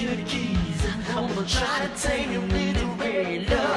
[0.00, 0.86] you the keys.
[1.14, 3.67] I'm gonna try to tame your little red love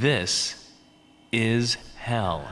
[0.00, 0.54] This
[1.30, 2.48] is hell.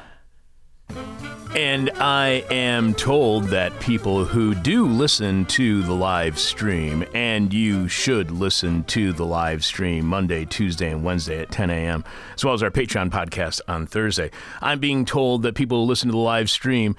[1.56, 7.88] And I am told that people who do listen to the live stream, and you
[7.88, 12.52] should listen to the live stream Monday, Tuesday, and Wednesday at 10 a.m., as well
[12.52, 14.30] as our Patreon podcast on Thursday.
[14.60, 16.96] I'm being told that people who listen to the live stream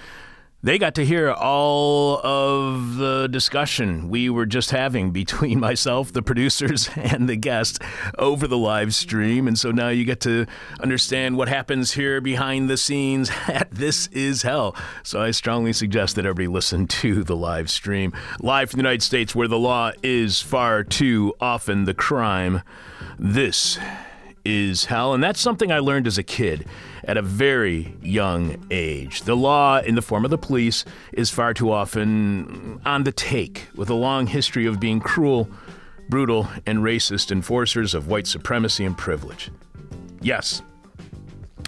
[0.62, 6.22] they got to hear all of the discussion we were just having between myself, the
[6.22, 7.80] producers, and the guests
[8.18, 9.48] over the live stream.
[9.48, 10.46] And so now you get to
[10.82, 14.76] understand what happens here behind the scenes at This Is Hell.
[15.04, 18.14] So I strongly suggest that everybody listen to the live stream.
[18.42, 22.62] Live from the United States, where the law is far too often the crime.
[23.18, 23.80] This
[24.44, 25.14] is hell.
[25.14, 26.66] And that's something I learned as a kid
[27.10, 29.24] at a very young age.
[29.24, 33.68] The law, in the form of the police, is far too often on the take,
[33.74, 35.50] with a long history of being cruel,
[36.08, 39.50] brutal, and racist enforcers of white supremacy and privilege.
[40.22, 40.62] Yes,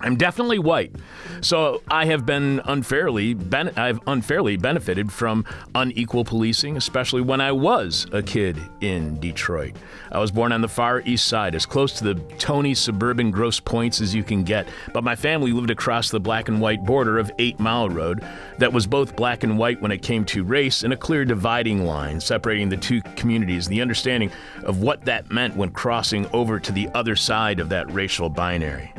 [0.02, 0.96] I'm definitely white,
[1.42, 7.52] so I have been unfairly ben- I've unfairly benefited from unequal policing, especially when I
[7.52, 9.76] was a kid in Detroit.
[10.12, 13.60] I was born on the far east side, as close to the Tony suburban Grosse
[13.60, 17.20] Pointes as you can get, but my family lived across the black and white border
[17.20, 18.26] of 8 Mile Road
[18.58, 21.86] that was both black and white when it came to race and a clear dividing
[21.86, 24.32] line separating the two communities the understanding
[24.64, 28.92] of what that meant when crossing over to the other side of that racial binary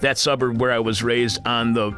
[0.00, 1.90] that suburb where I was raised on the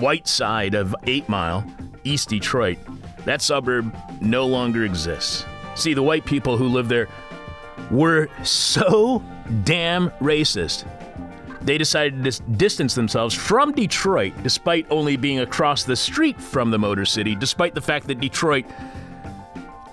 [0.00, 1.64] white side of 8 Mile,
[2.04, 2.78] East Detroit,
[3.24, 5.44] that suburb no longer exists.
[5.74, 7.08] See, the white people who live there
[7.90, 9.22] were so
[9.64, 10.88] damn racist.
[11.62, 16.78] They decided to distance themselves from Detroit despite only being across the street from the
[16.78, 18.64] Motor City, despite the fact that Detroit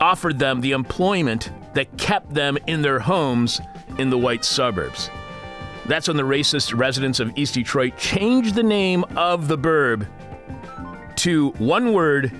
[0.01, 3.61] offered them the employment that kept them in their homes
[3.99, 5.09] in the white suburbs.
[5.89, 10.07] That's when the racist residents of East Detroit changed the name of the burb
[11.15, 12.31] to one word,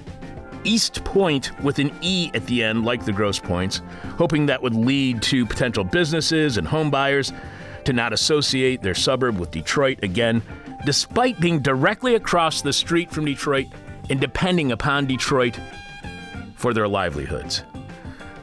[0.66, 3.82] Eastpointe, with an E at the end, like the Grosse Pointes,
[4.20, 7.34] hoping that would lead to potential businesses and home buyers
[7.86, 10.44] to not associate their suburb with Detroit again,
[10.86, 13.66] despite being directly across the street from Detroit
[14.12, 15.60] and depending upon Detroit
[16.54, 17.64] for their livelihoods.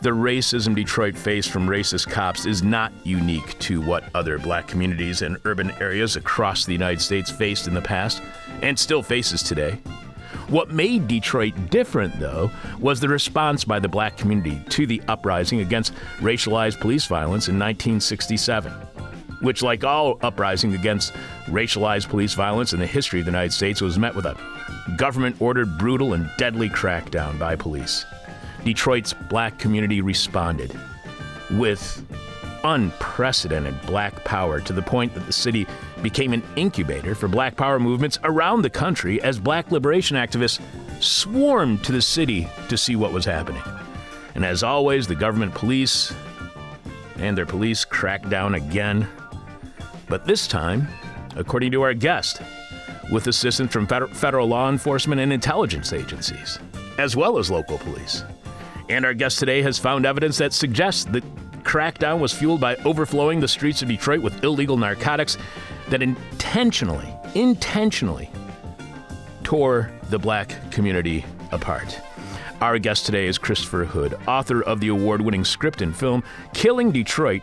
[0.06, 5.22] The racism Detroit faced from racist cops is not unique to what other black communities
[5.22, 8.22] and urban areas across the United States faced in the past
[8.62, 9.80] and still faces today.
[10.46, 15.58] What made Detroit different, though, was the response by the black community to the uprising
[15.58, 18.70] against racialized police violence in 1967,
[19.40, 21.14] which, like all uprising against
[21.46, 24.38] racialized police violence in the history of the United States, was met with a
[24.96, 28.06] government ordered brutal and deadly crackdown by police.
[28.66, 30.76] Detroit's black community responded
[31.52, 32.04] with
[32.64, 35.68] unprecedented black power to the point that the city
[36.02, 40.60] became an incubator for black power movements around the country as black liberation activists
[41.00, 43.62] swarmed to the city to see what was happening.
[44.34, 46.12] And as always, the government police
[47.18, 49.06] and their police cracked down again.
[50.08, 50.88] But this time,
[51.36, 52.42] according to our guest,
[53.12, 56.58] with assistance from federal law enforcement and intelligence agencies,
[56.98, 58.24] as well as local police.
[58.88, 61.22] And our guest today has found evidence that suggests the
[61.64, 65.36] crackdown was fueled by overflowing the streets of Detroit with illegal narcotics
[65.88, 68.30] that intentionally, intentionally
[69.42, 72.00] tore the black community apart.
[72.60, 76.22] Our guest today is Christopher Hood, author of the award winning script and film
[76.54, 77.42] Killing Detroit,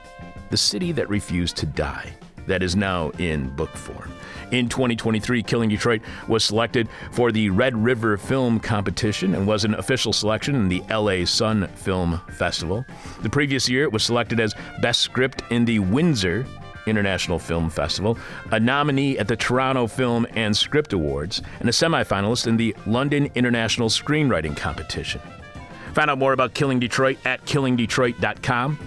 [0.49, 2.09] the city that refused to die,
[2.47, 4.11] that is now in book form.
[4.51, 9.73] In 2023, Killing Detroit was selected for the Red River Film Competition and was an
[9.75, 12.85] official selection in the LA Sun Film Festival.
[13.21, 16.45] The previous year, it was selected as Best Script in the Windsor
[16.85, 18.17] International Film Festival,
[18.51, 23.29] a nominee at the Toronto Film and Script Awards, and a semifinalist in the London
[23.35, 25.21] International Screenwriting Competition.
[25.93, 28.79] Find out more about Killing Detroit at killingdetroit.com.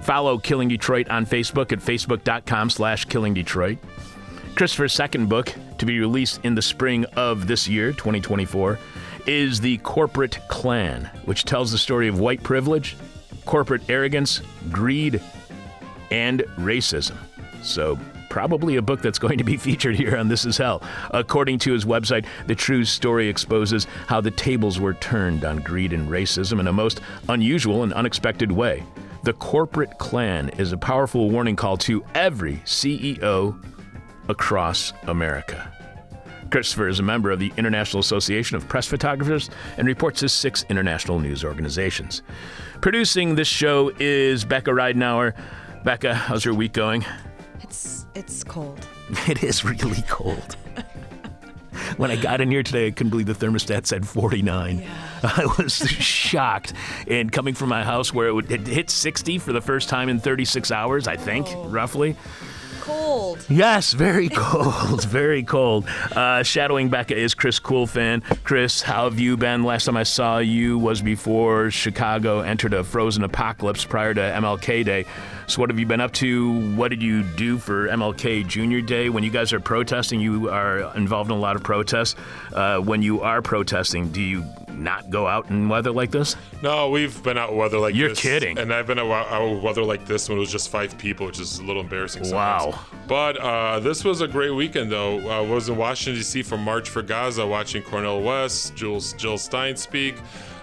[0.00, 3.78] Follow Killing Detroit on Facebook at facebook.com slash Killing Detroit.
[4.54, 8.78] Christopher's second book, to be released in the spring of this year, 2024,
[9.26, 12.96] is The Corporate Clan, which tells the story of white privilege,
[13.46, 15.22] corporate arrogance, greed,
[16.10, 17.16] and racism.
[17.62, 20.82] So, probably a book that's going to be featured here on This Is Hell.
[21.12, 25.94] According to his website, the true story exposes how the tables were turned on greed
[25.94, 27.00] and racism in a most
[27.30, 28.84] unusual and unexpected way.
[29.24, 33.56] The corporate clan is a powerful warning call to every CEO
[34.32, 35.70] across America.
[36.50, 40.64] Christopher is a member of the International Association of Press Photographers and reports to six
[40.68, 42.22] international news organizations.
[42.80, 45.34] Producing this show is Becca Ridenauer.
[45.84, 47.04] Becca, how's your week going?
[47.60, 48.86] It's it's cold.
[49.28, 50.56] It is really cold.
[51.98, 54.86] when I got in here today, I couldn't believe the thermostat said 49.
[55.22, 56.72] I was shocked.
[57.06, 60.08] And coming from my house where it, would, it hit 60 for the first time
[60.08, 61.64] in 36 hours, I think, oh.
[61.68, 62.16] roughly.
[62.82, 63.46] Cold.
[63.48, 65.86] Yes, very cold, very cold.
[66.16, 68.24] Uh, shadowing Becca is Chris Coolfan.
[68.42, 69.62] Chris, how have you been?
[69.62, 74.84] Last time I saw you was before Chicago entered a frozen apocalypse prior to MLK
[74.84, 75.04] Day.
[75.46, 76.74] So, what have you been up to?
[76.74, 79.10] What did you do for MLK Junior Day?
[79.10, 82.16] When you guys are protesting, you are involved in a lot of protests.
[82.52, 84.44] Uh, when you are protesting, do you
[84.74, 86.36] not go out in weather like this?
[86.62, 87.98] No, we've been out in weather like this.
[87.98, 88.20] You're this.
[88.20, 88.58] kidding.
[88.58, 91.26] And I've been out out in weather like this when it was just five people,
[91.26, 92.24] which is a little embarrassing.
[92.24, 92.74] Sometimes.
[92.74, 92.80] Wow.
[93.06, 95.18] But uh, this was a great weekend, though.
[95.28, 96.42] I was in Washington D.C.
[96.42, 100.16] for March for Gaza, watching Cornel West, Jules Jill Stein speak.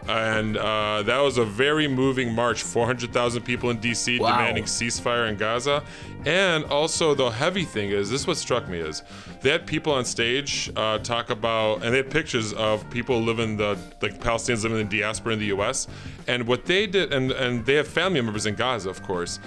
[0.08, 2.64] And uh, that was a very moving march.
[2.64, 4.20] 400,000 people in D.C.
[4.20, 4.32] Wow.
[4.32, 5.84] demanding ceasefire in Gaza.
[6.26, 9.04] And also, the heavy thing is this: is what struck me is
[9.42, 13.56] they had people on stage uh, talk about, and they had pictures of people living
[13.56, 15.88] the like Palestinians living in the diaspora in the U.S.
[16.28, 19.40] And what they did, and and they have family members in Gaza, of course,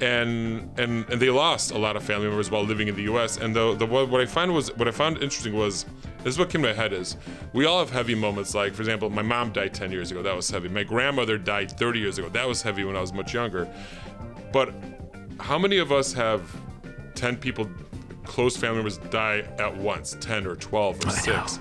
[0.00, 3.38] and and and they lost a lot of family members while living in the U.S.
[3.38, 5.86] And the the what what I find was what I found interesting was
[6.24, 7.16] this is what came to my head is
[7.54, 8.54] we all have heavy moments.
[8.54, 10.22] Like for example, my mom died 10 years ago.
[10.22, 10.68] That was heavy.
[10.68, 12.28] My grandmother died 30 years ago.
[12.28, 13.66] That was heavy when I was much younger.
[14.52, 14.74] But
[15.40, 16.42] how many of us have
[17.14, 17.68] 10 people,
[18.24, 21.58] close family members, die at once 10 or 12 or 6?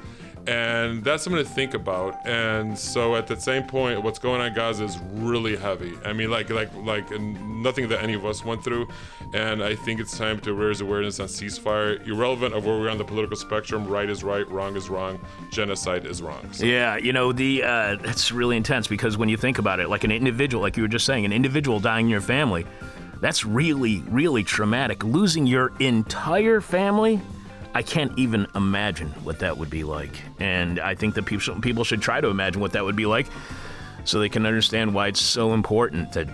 [0.47, 2.25] And that's something to think about.
[2.25, 5.94] And so at the same point, what's going on in Gaza is really heavy.
[6.06, 8.88] I mean, like, like, like nothing that any of us went through.
[9.33, 12.97] And I think it's time to raise awareness on ceasefire, irrelevant of where we're on
[12.97, 13.85] the political spectrum.
[13.88, 15.19] Right is right, wrong is wrong,
[15.51, 16.53] genocide is wrong.
[16.53, 19.89] So Yeah, you know the uh, that's really intense because when you think about it,
[19.89, 22.65] like an individual, like you were just saying, an individual dying in your family,
[23.21, 25.03] that's really, really traumatic.
[25.03, 27.21] Losing your entire family,
[27.73, 30.21] I can't even imagine what that would be like.
[30.39, 33.27] And I think that people people should try to imagine what that would be like,
[34.03, 36.27] so they can understand why it's so important that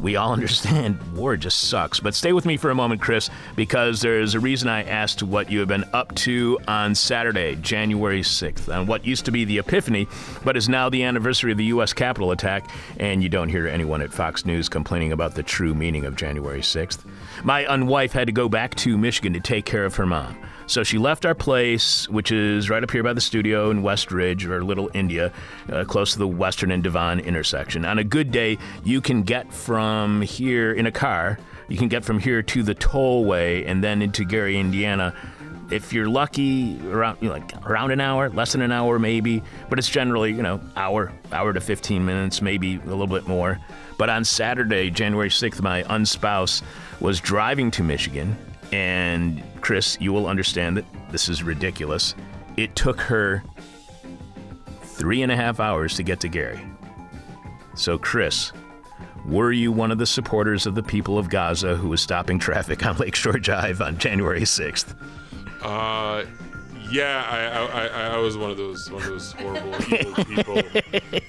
[0.00, 2.00] we all understand war just sucks.
[2.00, 5.50] But stay with me for a moment, Chris, because there's a reason I asked what
[5.50, 9.58] you have been up to on Saturday, January 6th, on what used to be the
[9.58, 10.08] Epiphany,
[10.44, 11.92] but is now the anniversary of the U.S.
[11.92, 16.04] Capitol attack, and you don't hear anyone at Fox News complaining about the true meaning
[16.04, 17.04] of January 6th.
[17.44, 20.36] My unwife had to go back to Michigan to take care of her mom.
[20.70, 24.12] So she left our place, which is right up here by the studio in West
[24.12, 25.32] Ridge or Little India,
[25.68, 27.84] uh, close to the Western and Devon intersection.
[27.84, 32.04] On a good day, you can get from here in a car, you can get
[32.04, 35.12] from here to the tollway and then into Gary, Indiana.
[35.72, 39.42] If you're lucky, around you know, like around an hour, less than an hour maybe,
[39.68, 43.58] but it's generally you know hour, hour to 15 minutes, maybe a little bit more.
[43.98, 46.62] But on Saturday, January 6th, my unspouse
[47.00, 48.36] was driving to Michigan
[48.72, 52.14] and Chris, you will understand that this is ridiculous.
[52.56, 53.42] It took her
[54.82, 56.60] three and a half hours to get to Gary.
[57.74, 58.52] So, Chris,
[59.26, 62.84] were you one of the supporters of the people of Gaza who was stopping traffic
[62.84, 64.94] on Lakeshore Drive on January 6th?
[65.62, 66.24] Uh,
[66.90, 70.54] yeah, I, I, I, I was one of those one of those horrible evil people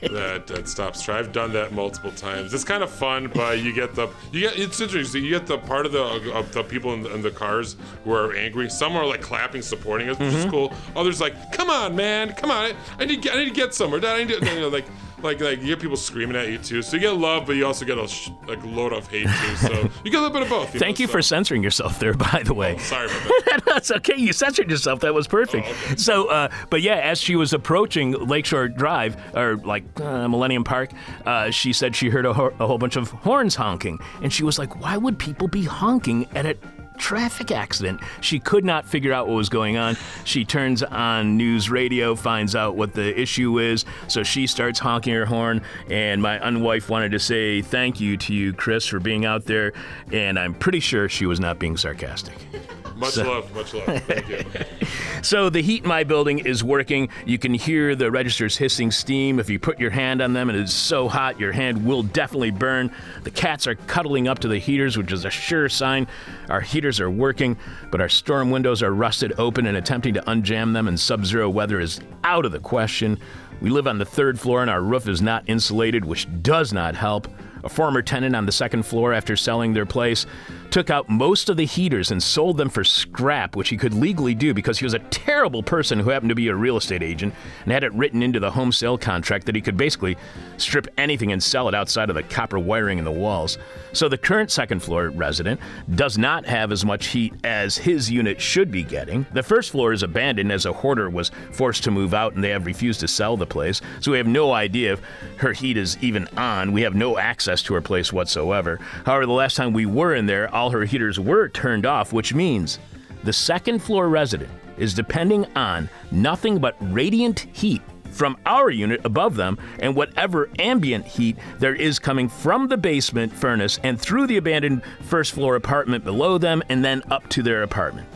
[0.10, 1.02] that, that stops.
[1.04, 2.54] try- I've done that multiple times.
[2.54, 5.24] It's kind of fun, but you get the you get it's interesting.
[5.24, 6.04] You get the part of the
[6.34, 8.70] of the people in the, in the cars who are angry.
[8.70, 10.50] Some are like clapping, supporting us, which is mm-hmm.
[10.52, 10.74] cool.
[10.96, 13.74] Others like, come on, man, come on, I need to get, I need to get
[13.74, 14.04] somewhere.
[14.06, 14.86] I need to, you know, like.
[15.24, 17.66] Like, like you get people screaming at you too, so you get love, but you
[17.66, 19.56] also get a sh- like load of hate too.
[19.56, 20.72] So you get a little bit of both.
[20.72, 22.78] Thank know, you so- for censoring yourself there, by the way.
[22.80, 23.62] Sorry about that.
[23.66, 24.16] That's okay.
[24.18, 25.00] You censored yourself.
[25.02, 25.68] That was perfect.
[26.00, 30.92] So, uh, but yeah, as she was approaching Lakeshore Drive or like uh, Millennium Park,
[31.26, 34.44] uh, she said she heard a, ho- a whole bunch of horns honking, and she
[34.44, 36.58] was like, "Why would people be honking at a
[37.02, 38.00] traffic accident.
[38.22, 39.98] She could not figure out what was going on.
[40.24, 45.14] She turns on news radio, finds out what the issue is, so she starts honking
[45.14, 45.62] her horn.
[45.90, 49.74] And my unwife wanted to say thank you to you, Chris, for being out there.
[50.12, 52.36] And I'm pretty sure she was not being sarcastic.
[53.02, 54.04] Much love, much love.
[54.04, 54.44] Thank you.
[55.24, 57.10] So the heat in my building is working.
[57.28, 59.40] You can hear the registers hissing steam.
[59.40, 62.50] If you put your hand on them and it's so hot, your hand will definitely
[62.50, 62.92] burn.
[63.24, 66.08] The cats are cuddling up to the heaters, which is a sure sign
[66.50, 67.56] our heaters are working,
[67.92, 71.80] but our storm windows are rusted open and attempting to unjam them in sub-zero weather
[71.80, 73.20] is out of the question.
[73.62, 76.96] We live on the third floor and our roof is not insulated, which does not
[76.96, 77.28] help.
[77.64, 80.26] A former tenant on the second floor, after selling their place,
[80.72, 84.34] took out most of the heaters and sold them for scrap, which he could legally
[84.34, 87.34] do because he was a terrible person who happened to be a real estate agent
[87.64, 90.16] and had it written into the home sale contract that he could basically
[90.58, 93.58] strip anything and sell it outside of the copper wiring in the walls.
[93.92, 95.60] So the current second floor resident
[95.96, 99.26] does not have as much heat as his unit should be getting.
[99.34, 102.50] The first floor is abandoned as a hoarder was forced to move out and they
[102.50, 103.82] have refused to sell the place.
[104.00, 105.02] So we have no idea if
[105.38, 106.72] her heat is even on.
[106.72, 108.80] We have no access to her place whatsoever.
[109.06, 112.34] However, the last time we were in there, all her heaters were turned off, which
[112.34, 112.80] means
[113.24, 117.82] the second floor resident is depending on nothing but radiant heat
[118.12, 123.32] from our unit above them and whatever ambient heat there is coming from the basement
[123.34, 127.64] furnace and through the abandoned first floor apartment below them and then up to their
[127.64, 128.08] apartment.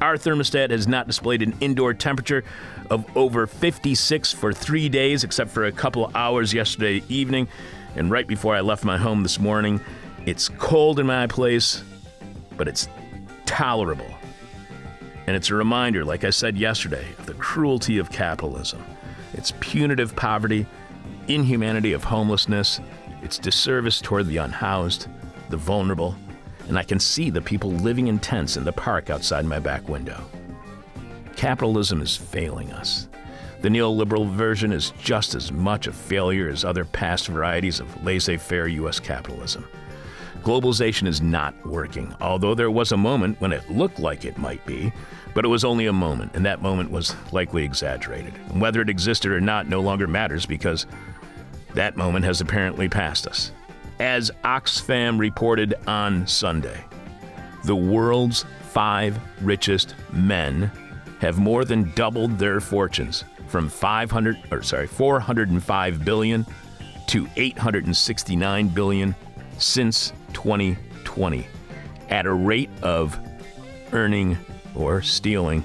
[0.00, 2.44] Our thermostat has not displayed an indoor temperature
[2.90, 7.48] of over 56 for three days, except for a couple hours yesterday evening.
[7.96, 9.80] And right before I left my home this morning,
[10.26, 11.82] it's cold in my place,
[12.56, 12.88] but it's
[13.46, 14.10] tolerable.
[15.26, 18.84] And it's a reminder, like I said yesterday, of the cruelty of capitalism,
[19.32, 20.66] its punitive poverty,
[21.28, 22.80] inhumanity of homelessness,
[23.22, 25.08] its disservice toward the unhoused,
[25.48, 26.14] the vulnerable,
[26.68, 29.88] and I can see the people living in tents in the park outside my back
[29.88, 30.22] window.
[31.36, 33.08] Capitalism is failing us.
[33.64, 38.36] The neoliberal version is just as much a failure as other past varieties of laissez
[38.36, 39.00] faire U.S.
[39.00, 39.66] capitalism.
[40.42, 44.62] Globalization is not working, although there was a moment when it looked like it might
[44.66, 44.92] be,
[45.32, 48.34] but it was only a moment, and that moment was likely exaggerated.
[48.50, 50.84] And whether it existed or not no longer matters because
[51.72, 53.50] that moment has apparently passed us.
[53.98, 56.84] As Oxfam reported on Sunday,
[57.64, 60.70] the world's five richest men
[61.20, 66.44] have more than doubled their fortunes from 500 or sorry 405 billion
[67.06, 69.14] to 869 billion
[69.58, 71.46] since 2020
[72.08, 73.16] at a rate of
[73.92, 74.36] earning
[74.74, 75.62] or stealing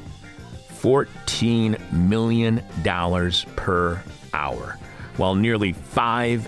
[0.67, 4.00] 14 million dollars per
[4.36, 4.77] hour
[5.17, 6.48] while nearly 5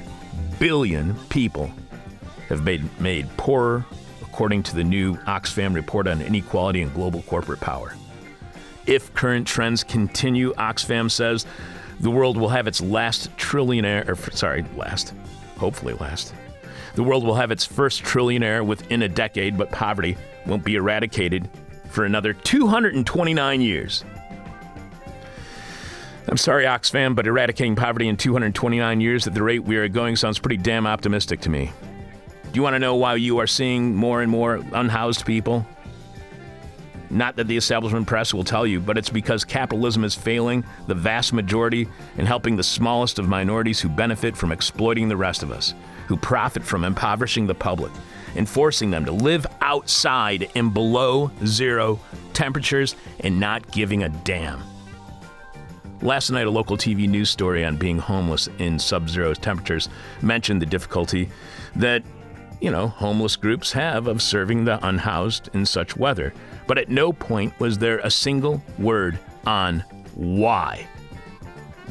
[0.59, 1.71] billion people
[2.49, 3.83] have been made poorer
[4.21, 7.95] according to the new Oxfam report on inequality and global corporate power.
[8.87, 11.45] If current trends continue, Oxfam says
[11.99, 15.13] the world will have its last trillionaire, or sorry, last,
[15.57, 16.33] hopefully last.
[16.95, 21.49] The world will have its first trillionaire within a decade, but poverty won't be eradicated
[21.89, 24.03] for another 229 years.
[26.27, 30.15] I'm sorry, Oxfam, but eradicating poverty in 229 years at the rate we are going
[30.15, 31.71] sounds pretty damn optimistic to me.
[32.51, 35.65] Do you want to know why you are seeing more and more unhoused people?
[37.11, 40.95] Not that the establishment press will tell you, but it's because capitalism is failing the
[40.95, 45.51] vast majority and helping the smallest of minorities who benefit from exploiting the rest of
[45.51, 45.73] us,
[46.07, 47.91] who profit from impoverishing the public,
[48.37, 51.99] and forcing them to live outside in below zero
[52.31, 54.63] temperatures and not giving a damn.
[56.01, 59.89] Last night, a local TV news story on being homeless in sub zero temperatures
[60.21, 61.29] mentioned the difficulty
[61.75, 62.03] that,
[62.61, 66.31] you know, homeless groups have of serving the unhoused in such weather.
[66.67, 69.83] But at no point was there a single word on
[70.15, 70.87] why.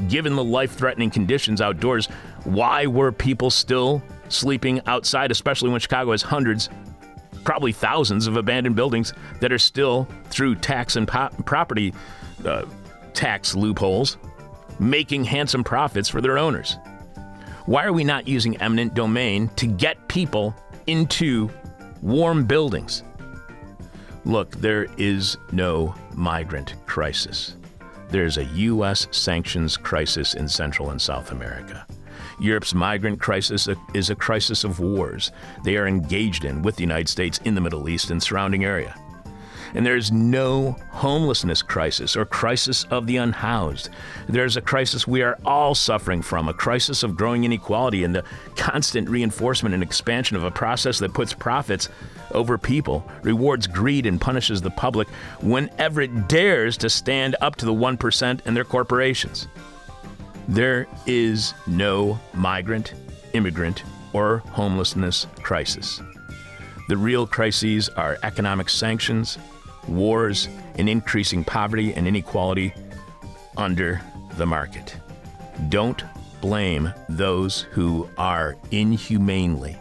[0.08, 2.06] Given the life threatening conditions outdoors,
[2.44, 6.70] why were people still sleeping outside, especially when Chicago has hundreds,
[7.44, 11.92] probably thousands of abandoned buildings that are still, through tax and po- property
[12.46, 12.64] uh,
[13.12, 14.16] tax loopholes,
[14.78, 16.78] making handsome profits for their owners?
[17.67, 20.55] Why are we not using eminent domain to get people
[20.87, 21.50] into
[22.00, 23.02] warm buildings?
[24.25, 27.57] Look, there is no migrant crisis.
[28.09, 29.07] There's a U.S.
[29.11, 31.87] sanctions crisis in Central and South America.
[32.40, 35.31] Europe's migrant crisis is a crisis of wars
[35.62, 38.95] they are engaged in with the United States in the Middle East and surrounding area.
[39.74, 43.90] And there's no homelessness crisis or crisis of the unhoused.
[44.28, 48.24] There's a crisis we are all suffering from a crisis of growing inequality and the
[48.56, 51.88] constant reinforcement and expansion of a process that puts profits
[52.32, 55.08] over people, rewards greed, and punishes the public
[55.40, 59.48] whenever it dares to stand up to the 1% and their corporations.
[60.48, 62.94] There is no migrant,
[63.34, 66.00] immigrant, or homelessness crisis.
[66.88, 69.38] The real crises are economic sanctions,
[69.88, 72.72] wars, and increasing poverty and inequality
[73.56, 74.00] under
[74.37, 74.96] the market.
[75.68, 76.04] Don't
[76.40, 79.76] blame those who are inhumanely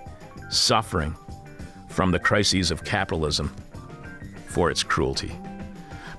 [0.50, 1.16] suffering
[1.88, 3.54] from the crises of capitalism
[4.48, 5.32] for its cruelty.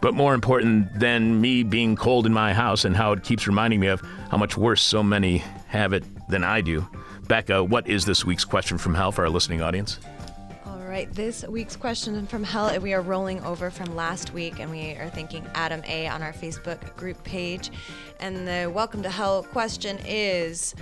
[0.01, 3.81] But more important than me being cold in my house and how it keeps reminding
[3.81, 6.87] me of how much worse so many have it than I do.
[7.29, 9.99] Becca, what is this week's question from hell for our listening audience?
[10.91, 14.97] Right, this week's question from hell, we are rolling over from last week and we
[14.97, 17.71] are thanking Adam A on our Facebook group page.
[18.19, 20.75] And the welcome to hell question is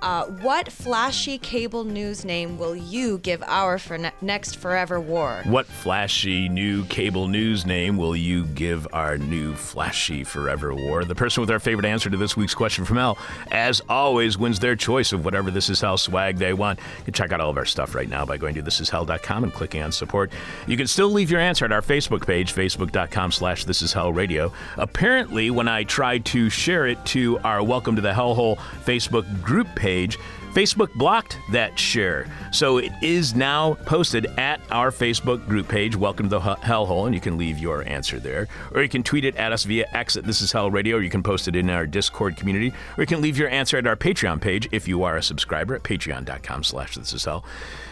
[0.00, 5.42] uh, what flashy cable news name will you give our for ne- next forever war?
[5.44, 11.04] What flashy new cable news name will you give our new flashy forever war?
[11.04, 13.18] The person with our favorite answer to this week's question from hell,
[13.50, 16.78] as always, wins their choice of whatever This Is Hell swag they want.
[16.98, 19.52] You can check out all of our stuff right now by going to thisishell.com and
[19.52, 20.30] clicking on support.
[20.68, 24.12] You can still leave your answer at our Facebook page, facebook.com slash This Is Hell
[24.12, 24.52] Radio.
[24.76, 29.66] Apparently, when I tried to share it to our Welcome to the Hellhole Facebook group
[29.74, 30.18] page, page,
[30.52, 32.26] Facebook blocked that share.
[32.52, 37.14] So it is now posted at our Facebook group page, Welcome to the Hellhole, and
[37.14, 38.48] you can leave your answer there.
[38.74, 41.02] Or you can tweet it at us via X at This Is Hell Radio, or
[41.02, 43.86] you can post it in our Discord community, or you can leave your answer at
[43.86, 47.46] our Patreon page if you are a subscriber at patreon.com slash This Is Hell.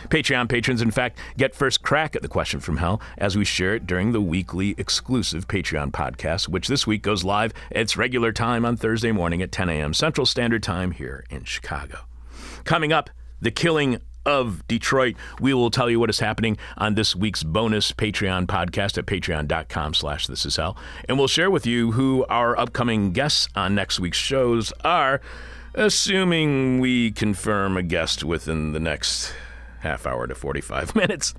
[0.08, 3.74] Patreon patrons, in fact, get first crack at the question from hell as we share
[3.74, 8.32] it during the weekly exclusive Patreon podcast, which this week goes live at its regular
[8.32, 9.94] time on Thursday morning at 10 a.m.
[9.94, 11.85] Central Standard Time here in Chicago.
[12.66, 15.14] Coming up, the killing of Detroit.
[15.40, 19.94] We will tell you what is happening on this week's bonus Patreon podcast at patreon.com
[19.94, 20.76] slash this is hell.
[21.08, 25.20] And we'll share with you who our upcoming guests on next week's shows are,
[25.74, 29.32] assuming we confirm a guest within the next
[29.78, 31.34] half hour to 45 minutes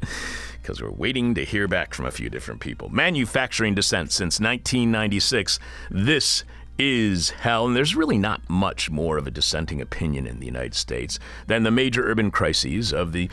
[0.62, 2.87] because we're waiting to hear back from a few different people.
[2.87, 5.59] Manufacturing dissent since 1996.
[5.92, 6.46] This
[6.77, 10.75] is hell, and there's really not much more of a dissenting opinion in the United
[10.75, 13.29] States than the major urban crises of the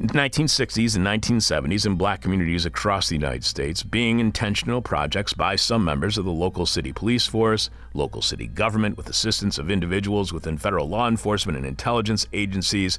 [0.00, 5.84] 1960s and 1970s in black communities across the United States being intentional projects by some
[5.84, 10.58] members of the local city police force, local city government, with assistance of individuals within
[10.58, 12.98] federal law enforcement and intelligence agencies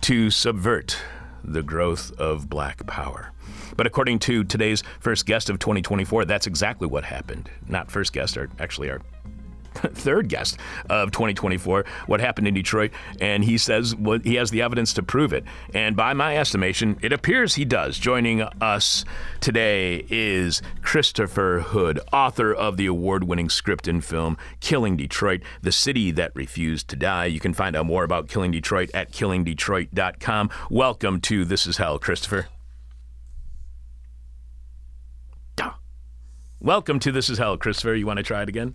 [0.00, 0.96] to subvert
[1.44, 3.32] the growth of black power.
[3.76, 7.50] But according to today's first guest of 2024, that's exactly what happened.
[7.68, 9.00] Not first guest, or actually our
[9.74, 10.58] third guest
[10.90, 15.02] of 2024, what happened in Detroit, and he says well, he has the evidence to
[15.02, 15.44] prove it.
[15.74, 17.98] And by my estimation, it appears he does.
[17.98, 19.04] Joining us
[19.40, 25.72] today is Christopher Hood, author of the award winning script and film Killing Detroit, The
[25.72, 27.26] City That Refused to Die.
[27.26, 30.50] You can find out more about Killing Detroit at killingdetroit.com.
[30.70, 32.48] Welcome to This Is Hell, Christopher.
[36.62, 37.96] Welcome to This Is Hell, Christopher.
[37.96, 38.74] You want to try it again?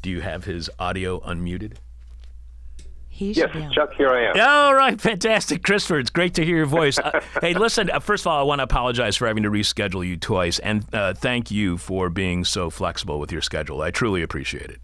[0.00, 1.74] Do you have his audio unmuted?
[3.10, 3.72] He Yes, should be on.
[3.72, 4.40] Chuck, here I am.
[4.40, 5.98] All right, fantastic, Christopher.
[5.98, 6.98] It's great to hear your voice.
[6.98, 7.90] Uh, hey, listen.
[7.90, 10.86] Uh, first of all, I want to apologize for having to reschedule you twice, and
[10.94, 13.82] uh, thank you for being so flexible with your schedule.
[13.82, 14.80] I truly appreciate it.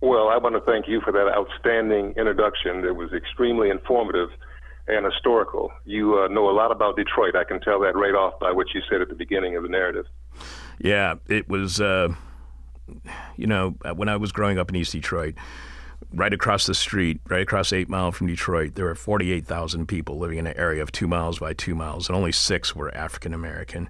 [0.00, 2.82] Well, I want to thank you for that outstanding introduction.
[2.86, 4.30] It was extremely informative
[4.88, 5.72] and historical.
[5.84, 7.36] You uh, know a lot about Detroit.
[7.36, 9.68] I can tell that right off by what you said at the beginning of the
[9.68, 10.06] narrative.
[10.78, 11.80] Yeah, it was.
[11.80, 12.14] Uh,
[13.36, 15.34] you know, uh, when I was growing up in East Detroit,
[16.12, 20.38] right across the street, right across Eight Mile from Detroit, there were 48,000 people living
[20.38, 23.88] in an area of two miles by two miles, and only six were African American.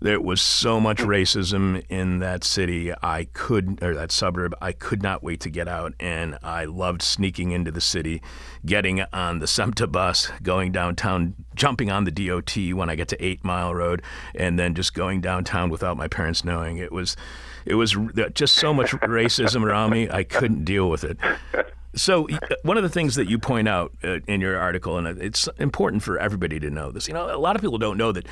[0.00, 2.92] There was so much racism in that city.
[3.02, 5.94] I could, or that suburb, I could not wait to get out.
[5.98, 8.22] And I loved sneaking into the city,
[8.64, 13.24] getting on the SEMTA bus, going downtown, jumping on the DOT when I get to
[13.24, 14.02] Eight Mile Road,
[14.34, 16.76] and then just going downtown without my parents knowing.
[16.76, 17.16] It was,
[17.64, 17.96] it was
[18.34, 20.10] just so much racism around me.
[20.10, 21.18] I couldn't deal with it.
[21.94, 22.28] So
[22.62, 26.02] one of the things that you point out uh, in your article, and it's important
[26.02, 27.08] for everybody to know this.
[27.08, 28.26] You know, a lot of people don't know that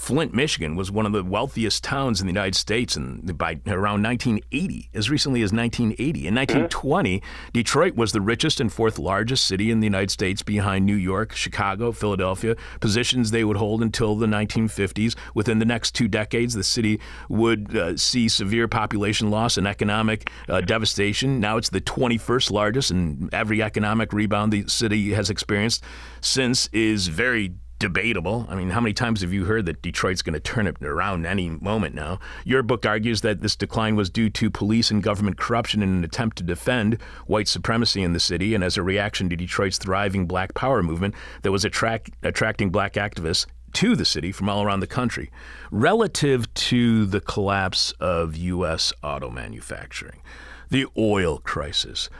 [0.00, 4.02] Flint, Michigan was one of the wealthiest towns in the United States and by around
[4.02, 6.26] 1980, as recently as 1980.
[6.26, 10.86] In 1920, Detroit was the richest and fourth largest city in the United States behind
[10.86, 15.14] New York, Chicago, Philadelphia, positions they would hold until the 1950s.
[15.34, 20.30] Within the next two decades, the city would uh, see severe population loss and economic
[20.48, 21.40] uh, devastation.
[21.40, 25.84] Now it's the 21st largest, and every economic rebound the city has experienced
[26.22, 28.46] since is very debatable.
[28.48, 31.26] I mean, how many times have you heard that Detroit's going to turn it around
[31.26, 32.20] any moment now?
[32.44, 36.04] Your book argues that this decline was due to police and government corruption in an
[36.04, 40.26] attempt to defend white supremacy in the city and as a reaction to Detroit's thriving
[40.26, 44.80] black power movement that was attract, attracting black activists to the city from all around
[44.80, 45.30] the country.
[45.70, 48.92] Relative to the collapse of U.S.
[49.02, 50.20] auto manufacturing,
[50.68, 52.10] the oil crisis,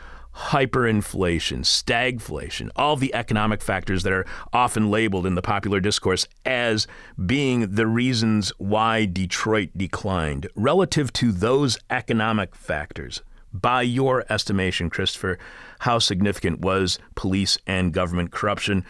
[0.40, 6.86] hyperinflation, stagflation, all the economic factors that are often labeled in the popular discourse as
[7.26, 10.48] being the reasons why Detroit declined.
[10.54, 13.22] Relative to those economic factors,
[13.52, 15.38] by your estimation, Christopher,
[15.80, 18.84] how significant was police and government corruption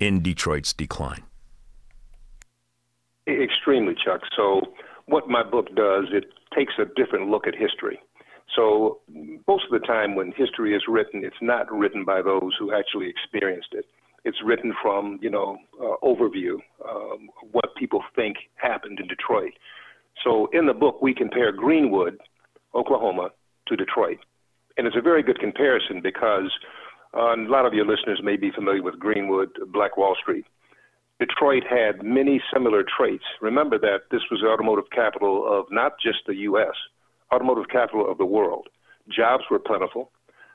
[0.00, 1.22] in Detroit's decline?
[3.28, 4.22] Extremely, Chuck.
[4.34, 4.62] So,
[5.06, 6.24] what my book does, it
[6.56, 8.00] takes a different look at history.
[8.56, 8.98] So
[9.46, 13.08] most of the time when history is written, it's not written by those who actually
[13.08, 13.84] experienced it.
[14.24, 16.54] It's written from, you know, uh, overview,
[16.86, 19.52] um, what people think happened in Detroit.
[20.24, 22.18] So in the book, we compare Greenwood,
[22.74, 23.30] Oklahoma,
[23.68, 24.18] to Detroit.
[24.76, 26.50] And it's a very good comparison because
[27.16, 30.44] uh, a lot of your listeners may be familiar with Greenwood, Black Wall Street.
[31.20, 33.24] Detroit had many similar traits.
[33.40, 36.74] Remember that this was the automotive capital of not just the U.S.,
[37.32, 38.68] automotive capital of the world.
[39.08, 40.10] Jobs were plentiful,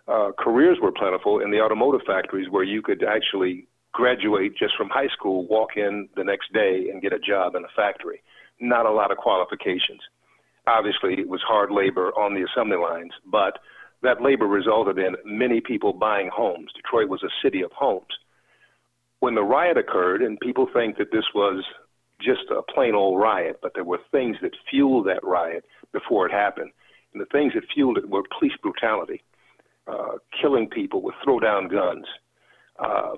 [0.07, 4.89] uh, careers were plentiful in the automotive factories where you could actually graduate just from
[4.89, 8.21] high school, walk in the next day, and get a job in a factory.
[8.59, 10.01] Not a lot of qualifications.
[10.67, 13.59] Obviously, it was hard labor on the assembly lines, but
[14.01, 16.71] that labor resulted in many people buying homes.
[16.75, 18.05] Detroit was a city of homes.
[19.19, 21.63] When the riot occurred, and people think that this was
[22.23, 26.31] just a plain old riot, but there were things that fueled that riot before it
[26.31, 26.71] happened.
[27.13, 29.23] And the things that fueled it were police brutality,
[29.87, 32.05] uh, killing people with throw down guns,
[32.79, 33.15] uh,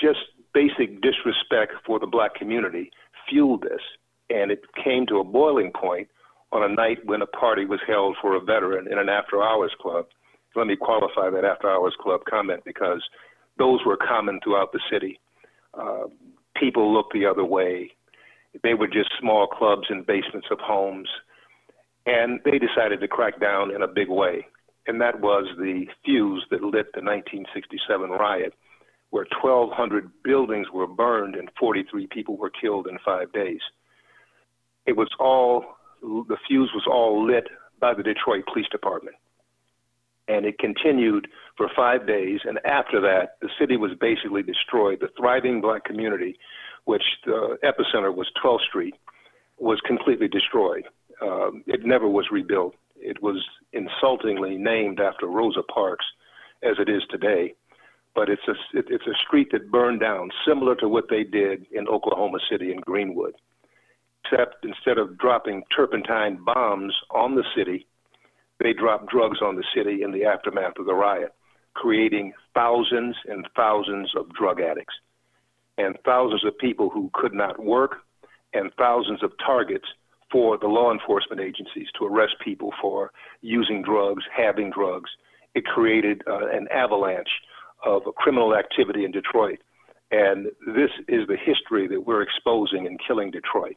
[0.00, 0.20] just
[0.52, 2.90] basic disrespect for the black community
[3.28, 3.80] fueled this.
[4.30, 6.08] And it came to a boiling point
[6.52, 9.72] on a night when a party was held for a veteran in an after hours
[9.80, 10.06] club.
[10.54, 13.02] Let me qualify that after hours club comment because
[13.58, 15.18] those were common throughout the city.
[15.74, 16.04] Uh,
[16.56, 17.90] people looked the other way.
[18.62, 21.08] They were just small clubs in basements of homes.
[22.06, 24.46] And they decided to crack down in a big way.
[24.86, 28.52] And that was the fuse that lit the 1967 riot,
[29.10, 33.60] where 1,200 buildings were burned and 43 people were killed in five days.
[34.86, 35.64] It was all,
[36.02, 37.48] the fuse was all lit
[37.80, 39.16] by the Detroit Police Department.
[40.28, 42.40] And it continued for five days.
[42.44, 45.00] And after that, the city was basically destroyed.
[45.00, 46.38] The thriving black community,
[46.84, 48.94] which the epicenter was 12th Street,
[49.58, 50.84] was completely destroyed.
[51.22, 52.74] Um, it never was rebuilt.
[52.96, 53.42] It was
[53.72, 56.04] insultingly named after Rosa Parks,
[56.62, 57.54] as it is today.
[58.14, 61.66] But it's a it, it's a street that burned down, similar to what they did
[61.72, 63.34] in Oklahoma City and Greenwood.
[64.24, 67.86] Except instead of dropping turpentine bombs on the city,
[68.60, 71.34] they dropped drugs on the city in the aftermath of the riot,
[71.74, 74.94] creating thousands and thousands of drug addicts
[75.78, 77.96] and thousands of people who could not work
[78.52, 79.86] and thousands of targets
[80.30, 83.10] for the law enforcement agencies to arrest people for
[83.40, 85.10] using drugs, having drugs.
[85.54, 87.28] It created uh, an avalanche
[87.84, 89.58] of criminal activity in Detroit.
[90.10, 93.76] And this is the history that we're exposing in killing Detroit.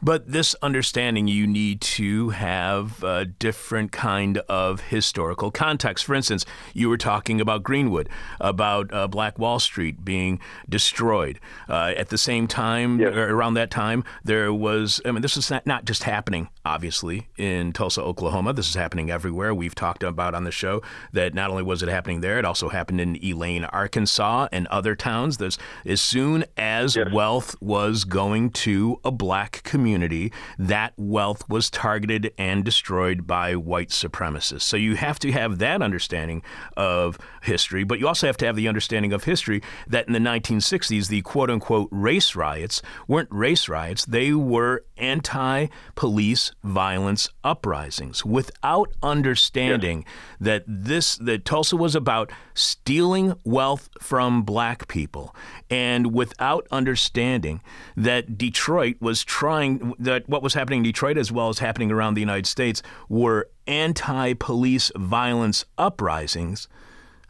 [0.00, 6.04] But this understanding, you need to have a different kind of historical context.
[6.04, 8.08] For instance, you were talking about Greenwood,
[8.40, 11.40] about uh, Black Wall Street being destroyed.
[11.68, 13.12] Uh, at the same time, yes.
[13.12, 17.72] around that time, there was, I mean, this is not, not just happening, obviously, in
[17.72, 18.52] Tulsa, Oklahoma.
[18.52, 19.54] This is happening everywhere.
[19.54, 22.68] We've talked about on the show that not only was it happening there, it also
[22.68, 25.38] happened in Elaine, Arkansas, and other towns.
[25.38, 27.10] There's, as soon as yes.
[27.10, 33.88] wealth was going to a black community, that wealth was targeted and destroyed by white
[33.88, 34.62] supremacists.
[34.62, 36.42] So you have to have that understanding
[36.76, 40.18] of history, but you also have to have the understanding of history that in the
[40.18, 48.24] 1960s, the quote unquote race riots weren't race riots, they were anti police violence uprisings
[48.24, 50.04] without understanding
[50.40, 55.34] that this that Tulsa was about stealing wealth from black people
[55.70, 57.60] and without understanding
[57.96, 62.14] that Detroit was trying that what was happening in Detroit as well as happening around
[62.14, 66.68] the United States were anti-police violence uprisings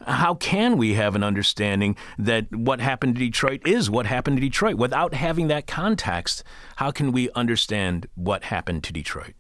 [0.07, 4.41] how can we have an understanding that what happened to Detroit is what happened to
[4.41, 4.77] Detroit?
[4.77, 6.45] Without having that context,
[6.77, 9.35] how can we understand what happened to Detroit?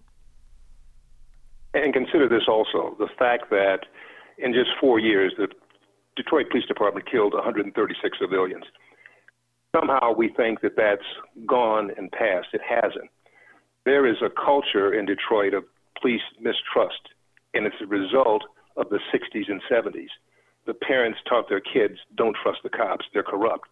[1.74, 3.86] And consider this also the fact that
[4.38, 5.48] in just four years, the
[6.16, 8.64] Detroit Police Department killed 136 civilians.
[9.76, 11.02] Somehow we think that that's
[11.46, 12.48] gone and past.
[12.52, 13.10] It hasn't.
[13.84, 15.64] There is a culture in Detroit of
[16.00, 17.00] police mistrust,
[17.54, 18.42] and it's a result
[18.76, 20.08] of the 60s and 70s
[20.68, 23.68] the parents taught their kids don't trust the cops, they're corrupt.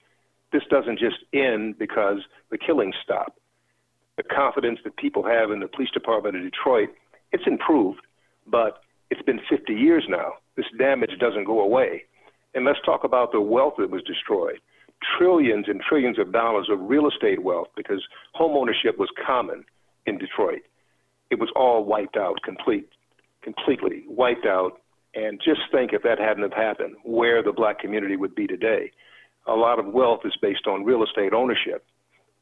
[0.51, 3.37] This doesn't just end because the killings stop.
[4.17, 6.89] The confidence that people have in the police department of Detroit,
[7.33, 8.01] it's improved,
[8.47, 8.81] but
[9.11, 10.33] it's been 50 years now.
[10.57, 12.05] This damage doesn't go away.
[12.55, 14.59] And let's talk about the wealth that was destroyed.
[15.19, 19.67] Trillions and trillions of dollars of real estate wealth because home ownership was common
[20.07, 20.63] in Detroit.
[21.31, 22.89] It was all wiped out, complete,
[23.43, 24.81] completely wiped out
[25.17, 28.93] and just think if that hadn't have happened, where the black community would be today.
[29.47, 31.87] A lot of wealth is based on real estate ownership,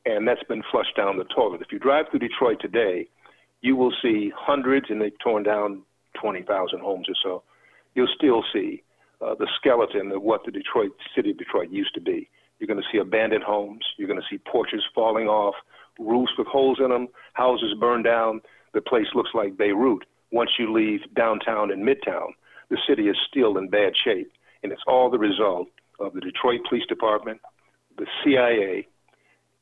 [0.05, 1.61] and that's been flushed down the toilet.
[1.61, 3.07] If you drive through Detroit today,
[3.61, 5.83] you will see hundreds, and they've torn down
[6.21, 7.43] 20,000 homes or so.
[7.95, 8.83] You'll still see
[9.21, 12.29] uh, the skeleton of what the Detroit city of Detroit used to be.
[12.59, 13.85] You're going to see abandoned homes.
[13.97, 15.55] You're going to see porches falling off,
[15.99, 18.41] roofs with holes in them, houses burned down.
[18.73, 22.33] The place looks like Beirut once you leave downtown and midtown
[22.71, 24.31] the city is still in bad shape.
[24.63, 25.69] And it's all the result
[26.01, 27.41] of the Detroit Police Department,
[27.99, 28.87] the CIA,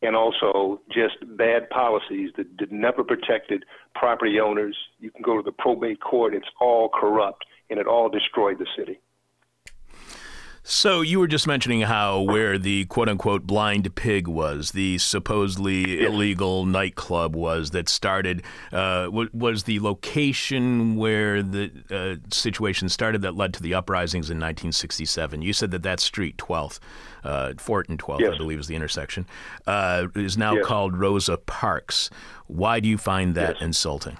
[0.02, 4.76] and also just bad policies that did never protected property owners.
[4.98, 8.66] You can go to the probate court, it's all corrupt, and it all destroyed the
[8.76, 9.00] city.
[10.64, 16.04] So you were just mentioning how where the quote unquote blind pig was, the supposedly
[16.04, 23.34] illegal nightclub was that started, uh, was the location where the uh, situation started that
[23.34, 25.42] led to the uprisings in 1967.
[25.42, 26.78] You said that that street, 12th,
[27.24, 28.34] uh, Fort and 12th, yes.
[28.34, 29.26] I believe is the intersection,
[29.66, 30.64] uh, is now yes.
[30.64, 32.08] called Rosa Parks.
[32.46, 34.16] Why do you find that insulting?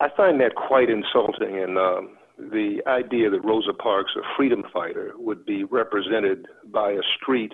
[0.00, 1.76] I find that quite insulting and.
[1.76, 7.52] Um, the idea that Rosa Parks, a freedom fighter, would be represented by a street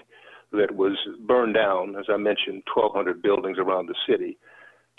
[0.53, 4.37] that was burned down, as I mentioned, 1,200 buildings around the city.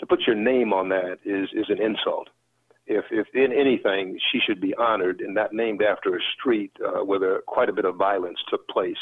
[0.00, 2.28] To put your name on that is, is an insult.
[2.86, 7.04] If, if in anything, she should be honored and not named after a street uh,
[7.04, 8.98] where there, quite a bit of violence took place.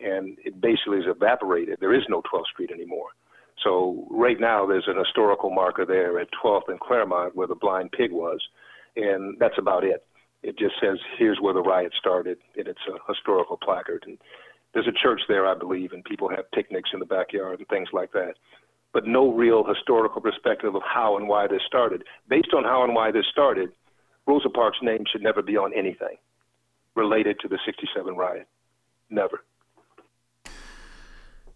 [0.00, 1.78] And it basically is evaporated.
[1.80, 3.08] There is no 12th Street anymore.
[3.64, 7.90] So right now, there's an historical marker there at 12th and Clairmount where the blind
[7.92, 8.40] pig was,
[8.96, 10.04] and that's about it.
[10.42, 14.04] It just says, here's where the riot started, and it's a historical placard.
[14.06, 14.18] And
[14.72, 17.88] there's a church there, I believe, and people have picnics in the backyard and things
[17.92, 18.34] like that.
[18.92, 22.04] But no real historical perspective of how and why this started.
[22.28, 23.70] Based on how and why this started,
[24.26, 26.16] Rosa Parks' name should never be on anything
[26.94, 28.46] related to the 67 riot.
[29.10, 29.42] Never.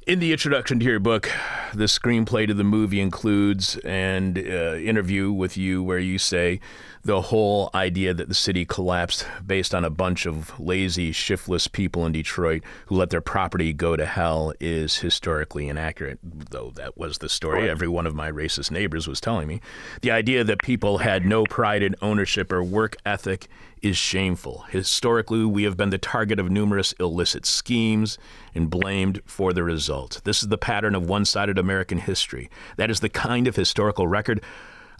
[0.04, 1.30] In the introduction to your book,
[1.72, 6.58] the screenplay to the movie includes an uh, interview with you where you say
[7.04, 12.04] the whole idea that the city collapsed based on a bunch of lazy, shiftless people
[12.04, 17.18] in Detroit who let their property go to hell is historically inaccurate, though that was
[17.18, 19.60] the story every one of my racist neighbors was telling me.
[20.00, 23.46] The idea that people had no pride in ownership or work ethic
[23.82, 24.64] is shameful.
[24.70, 28.16] Historically, we have been the target of numerous illicit schemes
[28.54, 30.20] and blamed for the result.
[30.24, 32.48] This is the pattern of one sided American history.
[32.76, 34.42] That is the kind of historical record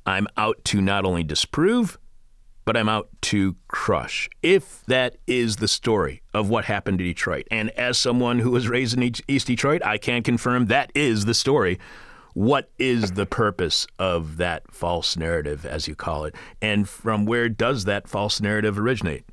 [0.05, 1.99] I'm out to not only disprove,
[2.65, 4.29] but I'm out to crush.
[4.43, 8.69] If that is the story of what happened to Detroit, and as someone who was
[8.69, 11.79] raised in East Detroit, I can confirm that is the story
[12.35, 17.49] what is the purpose of that false narrative, as you call it, and from where
[17.49, 19.25] does that false narrative originate?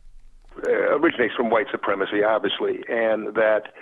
[0.58, 3.74] Uh, originates from white supremacy, obviously, and that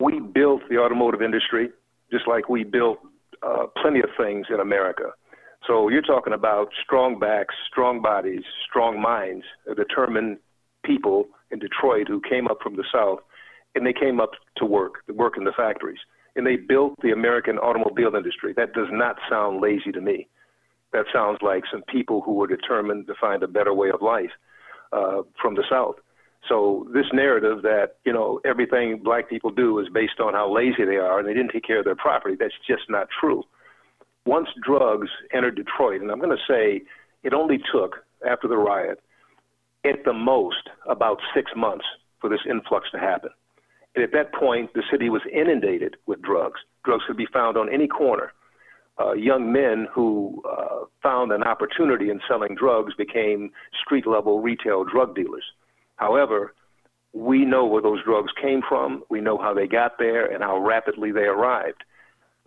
[0.00, 1.70] we built the automotive industry
[2.10, 2.98] just like we built
[3.42, 5.10] uh, plenty of things in America.
[5.66, 9.44] So you're talking about strong backs, strong bodies, strong minds,
[9.76, 10.38] determined
[10.84, 13.18] people in Detroit who came up from the South,
[13.74, 15.98] and they came up to work, to work in the factories
[16.38, 18.54] and they built the American automobile industry.
[18.56, 20.28] That does not sound lazy to me.
[20.94, 24.30] That sounds like some people who were determined to find a better way of life
[24.92, 25.96] uh, from the South.
[26.48, 30.84] So this narrative that you know everything black people do is based on how lazy
[30.86, 33.42] they are and they didn't take care of their property, that's just not true.
[34.28, 36.82] once drugs entered Detroit, and I'm going to say
[37.24, 39.00] it only took, after the riot,
[39.84, 41.84] at the most about six months
[42.20, 43.30] for this influx to happen.
[43.98, 46.60] And at that point, the city was inundated with drugs.
[46.84, 48.32] Drugs could be found on any corner.
[49.00, 53.50] Uh, young men who uh, found an opportunity in selling drugs became
[53.84, 55.42] street level retail drug dealers.
[55.96, 56.54] However,
[57.12, 60.64] we know where those drugs came from, we know how they got there, and how
[60.64, 61.82] rapidly they arrived.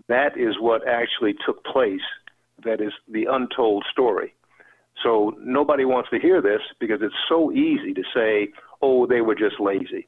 [0.08, 2.00] That is what actually took place.
[2.64, 4.34] That is the untold story.
[5.04, 9.36] So nobody wants to hear this because it's so easy to say, oh, they were
[9.36, 10.08] just lazy.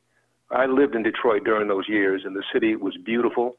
[0.53, 3.57] I lived in Detroit during those years, and the city was beautiful,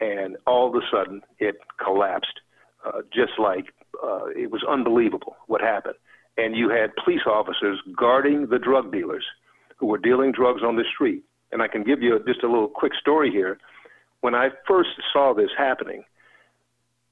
[0.00, 2.40] and all of a sudden it collapsed,
[2.84, 3.66] uh, just like
[4.02, 5.94] uh, it was unbelievable what happened.
[6.36, 9.24] And you had police officers guarding the drug dealers
[9.76, 11.22] who were dealing drugs on the street.
[11.52, 13.58] And I can give you just a little quick story here.
[14.20, 16.04] When I first saw this happening,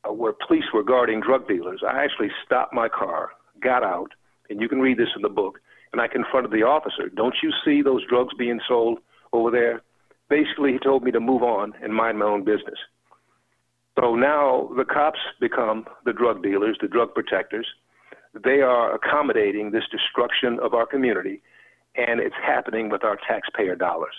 [0.05, 3.31] uh, where police were guarding drug dealers, I actually stopped my car,
[3.63, 4.11] got out,
[4.51, 5.61] and you can read this in the book,
[5.93, 7.09] and I confronted the officer.
[7.09, 8.99] Don't you see those drugs being sold
[9.33, 9.83] over there?
[10.29, 12.79] Basically, he told me to move on and mind my own business.
[13.99, 17.67] So now the cops become the drug dealers, the drug protectors.
[18.45, 21.43] They are accommodating this destruction of our community,
[21.97, 24.15] and it's happening with our taxpayer dollars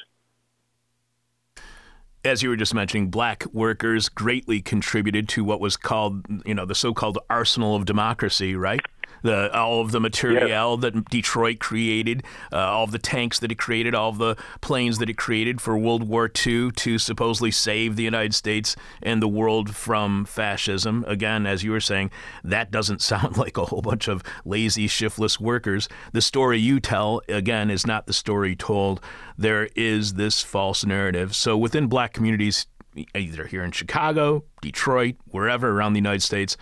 [2.26, 6.66] as you were just mentioning, black workers greatly contributed to what was called, you know,
[6.66, 8.80] the so-called arsenal of democracy, right?
[9.24, 13.58] The all of the materiel that Detroit created, uh, all of the tanks that it
[13.58, 17.96] created, all of the planes that it created for World War II to supposedly save
[17.96, 21.04] the United States and the world from fascism.
[21.08, 22.12] Again, as you were saying,
[22.44, 25.90] that doesn't sound like a whole bunch of lazy, shiftless workers.
[26.12, 29.02] The story you tell, again, is not the story told.
[29.38, 31.36] There is this false narrative.
[31.36, 32.68] So within black communities,
[33.16, 36.58] either here in Chicago, Detroit, wherever around the United States,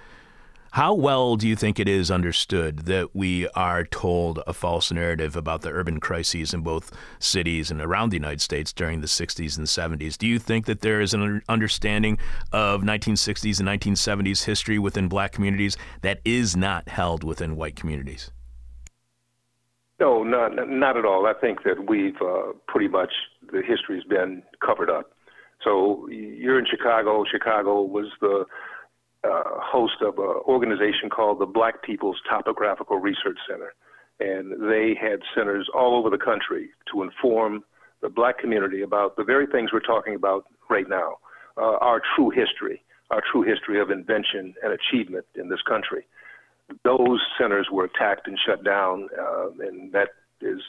[0.71, 5.35] how well do you think it is understood that we are told a false narrative
[5.35, 9.57] about the urban crises in both cities and around the United States during the 60s
[9.57, 10.17] and 70s?
[10.17, 12.17] Do you think that there is an understanding
[12.53, 18.31] of 1960s and 1970s history within black communities that is not held within white communities?
[19.99, 21.27] No, not, not at all.
[21.27, 23.11] I think that we've uh, pretty much,
[23.51, 25.11] the history's been covered up.
[25.65, 27.25] So you're in Chicago.
[27.29, 28.45] Chicago was the
[29.23, 33.73] uh, host of an organization called the Black People's Topographical Research Center.
[34.19, 37.63] And they had centers all over the country to inform
[38.01, 41.17] the black community about the very things we're talking about right now
[41.57, 46.05] uh, our true history, our true history of invention and achievement in this country.
[46.83, 50.61] Those centers were attacked and shut down, uh, and that is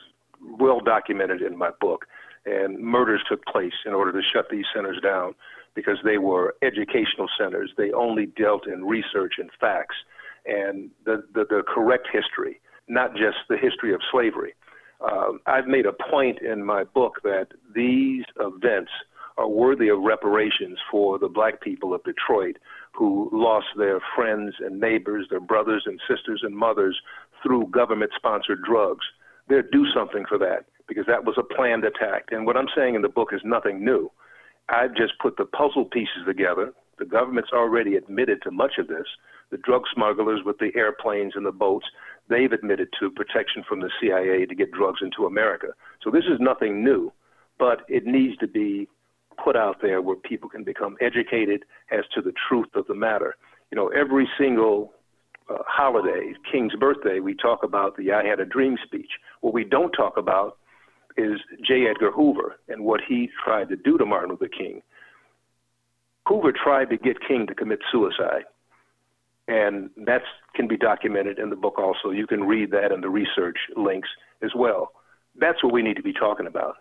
[0.58, 2.06] well documented in my book.
[2.44, 5.34] And murders took place in order to shut these centers down
[5.74, 7.70] because they were educational centers.
[7.76, 9.96] They only dealt in research and facts
[10.44, 14.54] and the, the, the correct history, not just the history of slavery.
[15.00, 18.90] Uh, I've made a point in my book that these events
[19.38, 22.58] are worthy of reparations for the black people of Detroit
[22.92, 27.00] who lost their friends and neighbors, their brothers and sisters and mothers
[27.42, 29.04] through government sponsored drugs.
[29.48, 32.26] They're due something for that because that was a planned attack.
[32.30, 34.10] And what I'm saying in the book is nothing new.
[34.72, 36.72] I've just put the puzzle pieces together.
[36.98, 39.06] The government's already admitted to much of this.
[39.50, 41.86] The drug smugglers with the airplanes and the boats,
[42.28, 45.68] they've admitted to protection from the CIA to get drugs into America.
[46.02, 47.12] So this is nothing new,
[47.58, 48.88] but it needs to be
[49.42, 53.36] put out there where people can become educated as to the truth of the matter.
[53.70, 54.92] You know, every single
[55.50, 59.10] uh, holiday, King's birthday, we talk about the I Had a Dream speech.
[59.40, 60.58] What we don't talk about
[61.16, 61.86] is J.
[61.88, 64.82] Edgar Hoover and what he tried to do to Martin Luther King.
[66.26, 68.44] Hoover tried to get King to commit suicide,
[69.48, 70.22] and that
[70.54, 72.10] can be documented in the book also.
[72.10, 74.08] You can read that and the research links
[74.42, 74.92] as well.
[75.38, 76.76] That's what we need to be talking about.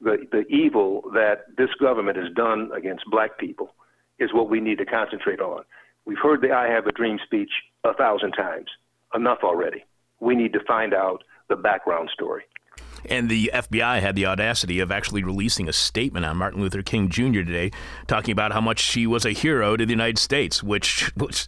[0.00, 3.74] The, the evil that this government has done against black people
[4.18, 5.64] is what we need to concentrate on.
[6.04, 7.50] We've heard the I Have a Dream speech
[7.82, 8.66] a thousand times.
[9.14, 9.84] Enough already.
[10.20, 12.42] We need to find out the background story.
[13.08, 17.08] And the FBI had the audacity of actually releasing a statement on Martin Luther King
[17.08, 17.42] Jr.
[17.42, 17.70] today,
[18.06, 21.46] talking about how much she was a hero to the United States, which was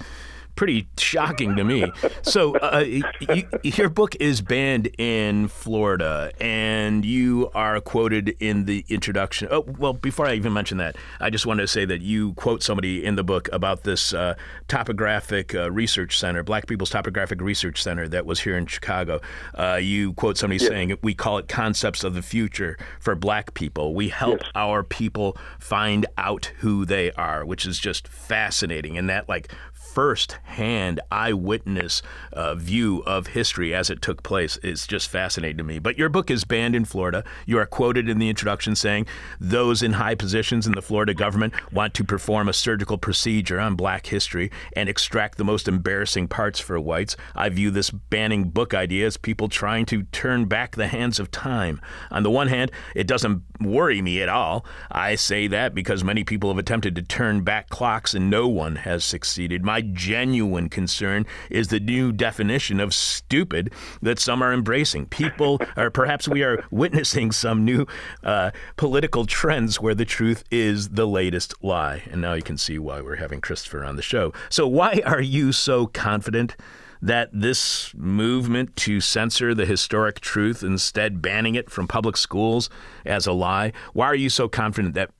[0.56, 1.92] pretty shocking to me.
[2.22, 2.84] So, uh,
[3.20, 9.48] you, your book is banned in Florida, and you are quoted in the introduction.
[9.50, 12.62] Oh, well, before I even mention that, I just wanted to say that you quote
[12.62, 14.34] somebody in the book about this uh,
[14.68, 19.20] topographic uh, research center, Black People's Topographic Research Center, that was here in Chicago.
[19.54, 20.68] Uh, you quote somebody yes.
[20.68, 23.94] saying, "We call it concepts of the future for Black people.
[23.94, 24.50] We help yes.
[24.54, 29.52] our people find out who they are," which is just fascinating, and that like
[29.96, 32.02] first-hand eyewitness
[32.34, 35.78] uh, view of history as it took place is just fascinating to me.
[35.78, 37.24] But your book is banned in Florida.
[37.46, 39.06] You are quoted in the introduction saying
[39.40, 43.74] those in high positions in the Florida government want to perform a surgical procedure on
[43.74, 47.16] black history and extract the most embarrassing parts for whites.
[47.34, 51.30] I view this banning book idea as people trying to turn back the hands of
[51.30, 51.80] time.
[52.10, 54.66] On the one hand, it doesn't worry me at all.
[54.90, 58.76] I say that because many people have attempted to turn back clocks and no one
[58.76, 59.64] has succeeded.
[59.64, 63.72] My genuine concern is the new definition of stupid
[64.02, 65.06] that some are embracing.
[65.06, 67.86] People, or perhaps we are witnessing some new
[68.22, 72.02] uh, political trends where the truth is the latest lie.
[72.10, 74.32] And now you can see why we're having Christopher on the show.
[74.48, 76.56] So, why are you so confident?
[77.02, 82.70] that this movement to censor the historic truth, instead banning it from public schools
[83.04, 85.10] as a lie, why are you so confident that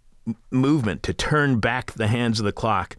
[0.51, 2.97] movement to turn back the hands of the clock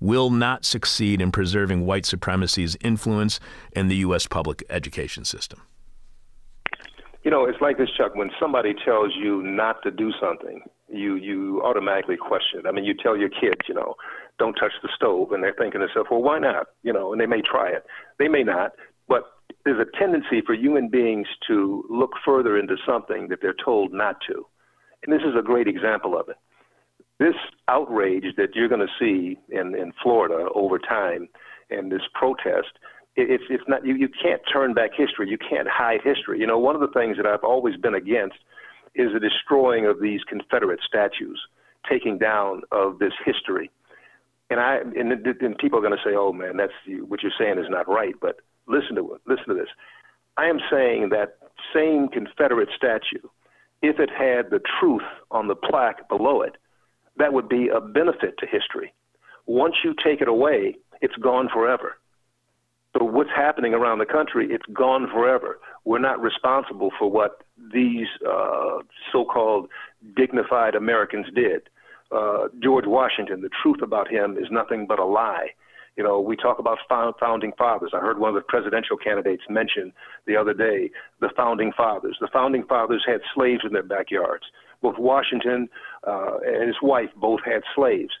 [0.00, 3.40] will not succeed in preserving white supremacy's influence
[3.72, 4.26] in the U.S.
[4.26, 5.62] public education system?
[7.24, 8.14] You know, it's like this, Chuck.
[8.14, 12.66] When somebody tells you not to do something, you you automatically question.
[12.66, 13.94] I mean, you tell your kids, you know,
[14.38, 16.68] don't touch the stove, and they're thinking to themselves, well, why not?
[16.82, 17.84] You know, and they may try it,
[18.18, 18.72] they may not,
[19.08, 19.24] but
[19.64, 24.16] there's a tendency for human beings to look further into something that they're told not
[24.28, 24.46] to,
[25.04, 26.36] and this is a great example of it.
[27.18, 27.34] This
[27.66, 31.28] outrage that you're going to see in in Florida over time,
[31.70, 32.78] and this protest
[33.18, 35.28] it's it's not you you can't turn back history.
[35.28, 36.38] You can't hide history.
[36.38, 38.36] You know, one of the things that I've always been against
[38.94, 41.40] is the destroying of these Confederate statues,
[41.88, 43.70] taking down of this history.
[44.50, 46.72] And I and, and people are going to say, "Oh man, that's
[47.08, 49.68] what you're saying is not right." But listen to listen to this.
[50.36, 51.38] I am saying that
[51.74, 53.26] same Confederate statue,
[53.82, 55.02] if it had the truth
[55.32, 56.56] on the plaque below it,
[57.18, 58.92] that would be a benefit to history.
[59.46, 61.96] Once you take it away, it's gone forever.
[62.96, 65.58] So what's happening around the country, it's gone forever.
[65.84, 67.42] We're not responsible for what
[67.72, 68.78] these uh,
[69.12, 69.68] so-called
[70.16, 71.68] dignified Americans did.
[72.10, 75.48] Uh, George Washington, the truth about him is nothing but a lie.
[75.96, 76.78] You know, we talk about
[77.20, 77.90] founding fathers.
[77.92, 79.92] I heard one of the presidential candidates mention
[80.26, 80.90] the other day
[81.20, 82.16] the founding fathers.
[82.20, 84.44] The founding fathers had slaves in their backyards.
[84.80, 85.68] Both Washington
[86.06, 88.12] uh, and his wife both had slaves.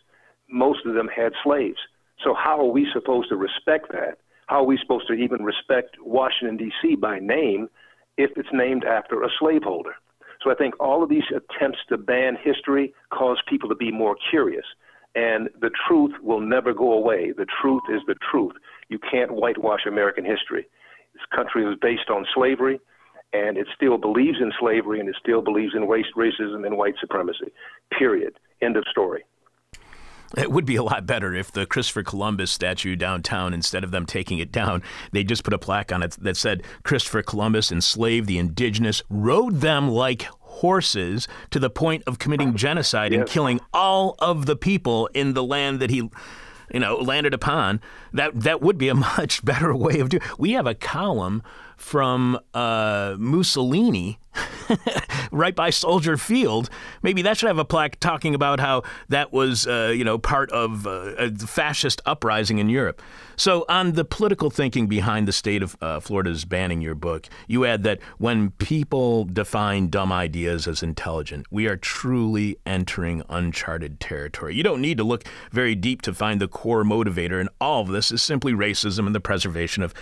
[0.48, 1.78] Most of them had slaves.
[2.24, 4.18] So how are we supposed to respect that?
[4.48, 6.96] how are we supposed to even respect Washington, D.C.
[6.96, 7.68] by name
[8.16, 9.94] if it's named after a slaveholder?
[10.42, 14.16] So I think all of these attempts to ban history cause people to be more
[14.30, 14.64] curious.
[15.14, 17.32] And the truth will never go away.
[17.36, 18.54] The truth is the truth.
[18.88, 20.66] You can't whitewash American history.
[21.12, 22.80] This country was based on slavery,
[23.32, 26.94] and it still believes in slavery, and it still believes in race, racism and white
[27.00, 27.52] supremacy.
[27.96, 28.38] Period.
[28.62, 29.24] End of story.
[30.36, 34.04] It would be a lot better if the Christopher Columbus statue downtown, instead of them
[34.04, 38.26] taking it down, they just put a plaque on it that said Christopher Columbus enslaved
[38.26, 43.20] the indigenous, rode them like horses to the point of committing genocide yes.
[43.20, 46.10] and killing all of the people in the land that he
[46.72, 47.80] you know landed upon
[48.12, 51.42] that that would be a much better way of doing we have a column
[51.78, 54.18] from uh, Mussolini
[55.32, 56.70] right by Soldier Field.
[57.02, 60.50] Maybe that should have a plaque talking about how that was, uh, you know, part
[60.50, 63.02] of uh, a fascist uprising in Europe.
[63.36, 67.64] So, on the political thinking behind the state of uh, Florida's banning your book, you
[67.64, 74.56] add that when people define dumb ideas as intelligent, we are truly entering uncharted territory.
[74.56, 77.88] You don't need to look very deep to find the core motivator in all of
[77.88, 79.94] this is simply racism and the preservation of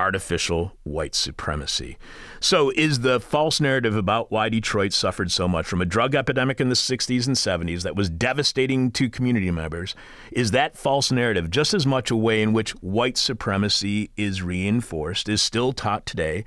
[0.00, 1.98] artificial white supremacy.
[2.40, 6.58] So, is the false narrative about why Detroit suffered so much from a drug epidemic
[6.58, 9.94] in the 60s and 70s that was devastating to community members,
[10.32, 15.28] is that false narrative just as much a way in which white supremacy is reinforced,
[15.28, 16.44] is still taught today?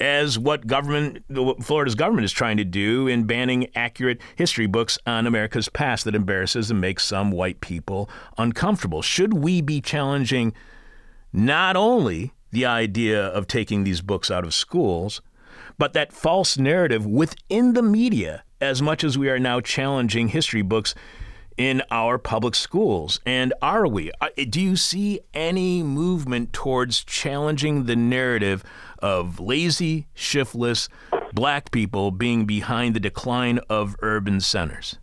[0.00, 1.24] As what government,
[1.62, 6.14] Florida's government is trying to do in banning accurate history books on America's past that
[6.14, 9.00] embarrasses and makes some white people uncomfortable.
[9.00, 10.52] Should we be challenging
[11.32, 15.20] not only the idea of taking these books out of schools,
[15.76, 20.62] but that false narrative within the media as much as we are now challenging history
[20.62, 20.94] books
[21.58, 23.20] in our public schools.
[23.26, 24.10] And are we?
[24.48, 28.64] Do you see any movement towards challenging the narrative
[29.00, 30.88] of lazy, shiftless
[31.34, 34.98] black people being behind the decline of urban centers?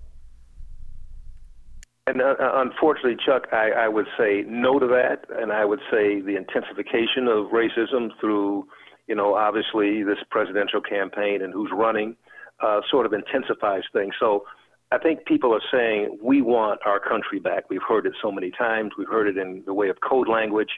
[2.06, 5.80] And uh, uh, unfortunately, Chuck, I, I would say no to that, and I would
[5.90, 8.68] say the intensification of racism through,
[9.08, 12.18] you know, obviously this presidential campaign and who's running,
[12.62, 14.14] uh, sort of intensifies things.
[14.20, 14.44] So
[14.92, 17.70] I think people are saying we want our country back.
[17.70, 18.92] We've heard it so many times.
[18.98, 20.72] We've heard it in the way of code language.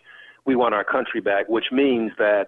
[0.45, 2.47] We want our country back, which means that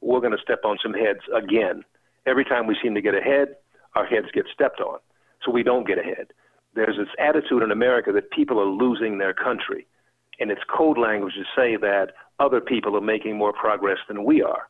[0.00, 1.84] we're going to step on some heads again.
[2.26, 3.56] Every time we seem to get ahead,
[3.94, 4.98] our heads get stepped on.
[5.44, 6.28] So we don't get ahead.
[6.74, 9.86] There's this attitude in America that people are losing their country.
[10.40, 14.42] And it's code language to say that other people are making more progress than we
[14.42, 14.68] are.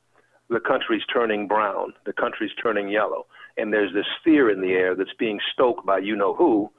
[0.50, 3.26] The country's turning brown, the country's turning yellow.
[3.56, 6.70] And there's this fear in the air that's being stoked by you know who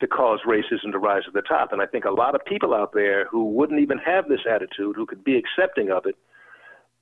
[0.00, 1.72] to cause racism to rise to the top.
[1.72, 4.96] And I think a lot of people out there who wouldn't even have this attitude,
[4.96, 6.16] who could be accepting of it,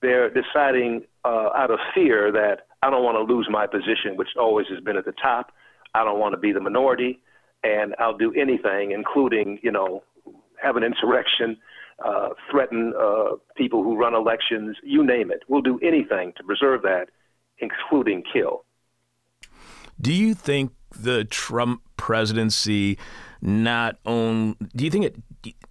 [0.02, 4.28] they're deciding uh, out of fear that I don't want to lose my position, which
[4.38, 5.52] always has been at the top.
[5.94, 7.20] I don't want to be the minority,
[7.62, 10.02] and I'll do anything, including, you know,
[10.62, 11.56] have an insurrection,
[12.04, 15.42] uh, threaten uh, people who run elections, you name it.
[15.48, 17.06] We'll do anything to preserve that,
[17.59, 18.64] including kill.
[20.00, 22.98] Do you think the Trump presidency
[23.40, 24.56] not own?
[24.74, 25.16] Do you think it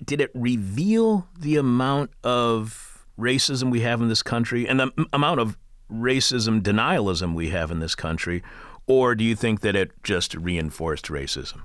[0.03, 5.39] did it reveal the amount of racism we have in this country and the amount
[5.39, 5.57] of
[5.91, 8.43] racism denialism we have in this country,
[8.85, 11.61] or do you think that it just reinforced racism?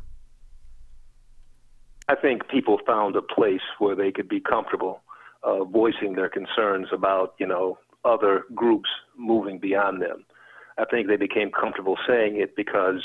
[2.08, 5.02] I think people found a place where they could be comfortable
[5.42, 10.24] uh, voicing their concerns about, you know, other groups moving beyond them.
[10.78, 13.02] I think they became comfortable saying it because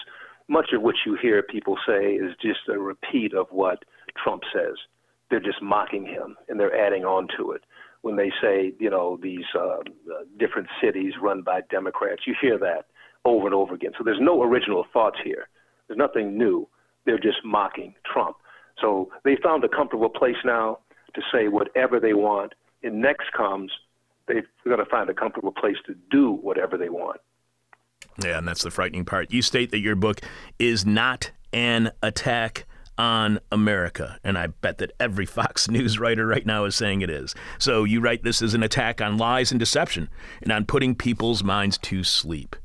[0.48, 3.84] much of what you hear people say is just a repeat of what
[4.22, 4.76] Trump says.
[5.30, 7.62] They're just mocking him and they're adding on to it.
[8.02, 9.78] When they say, you know, these uh,
[10.40, 12.86] different cities run by Democrats, you hear that
[13.26, 13.92] over and over again.
[13.98, 15.50] So there's no original thoughts here.
[15.88, 16.68] There's nothing new.
[17.06, 18.38] They're just mocking Trump.
[18.82, 20.80] So they found a comfortable place now
[21.16, 22.54] to say whatever they want.
[22.84, 23.72] And next comes,
[24.28, 27.20] they've got to find a comfortable place to do whatever they want.
[28.24, 29.32] Yeah, and that's the frightening part.
[29.32, 30.22] You state that your book
[30.60, 32.66] is not an attack
[32.98, 34.18] on America.
[34.24, 37.36] And I bet that every Fox News writer right now is saying it is.
[37.60, 40.10] So you write this as an attack on lies and deception
[40.42, 42.56] and on putting people's minds to sleep.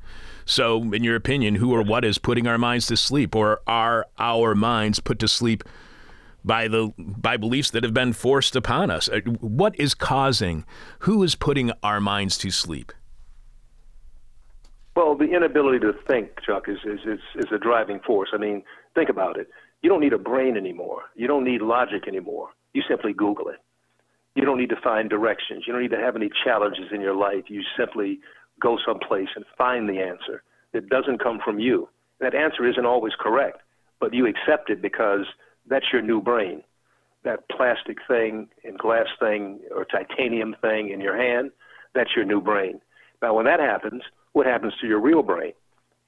[0.45, 3.37] So, in your opinion, who or what is putting our minds to sleep?
[3.37, 5.63] Or are our minds put to sleep
[6.45, 9.09] by the by beliefs that have been forced upon us?
[9.09, 10.65] Uh, what is causing?
[11.01, 12.93] Who is putting our minds to sleep?
[14.95, 18.29] Well, the inability to think, Chuck, is, is, is, is a driving force.
[18.35, 18.63] I mean,
[18.95, 19.49] think about it.
[19.81, 21.05] You don't need a brain anymore.
[21.17, 22.51] You don't need logic anymore.
[22.75, 23.59] You simply Google it.
[24.35, 25.65] You don't need to find directions.
[25.67, 27.45] You don't need to have any challenges in your life.
[27.49, 28.21] You simply
[28.61, 30.43] go someplace and find the answer.
[30.73, 31.89] It doesn't come from you.
[32.21, 33.61] That answer isn't always correct,
[33.99, 35.27] but you accept it because
[35.69, 36.63] that's your new brain.
[37.25, 41.51] That plastic thing and glass thing or titanium thing in your hand,
[41.95, 42.81] that's your new brain.
[43.21, 44.03] Now, when that happens,
[44.33, 45.53] what happens to your real brain?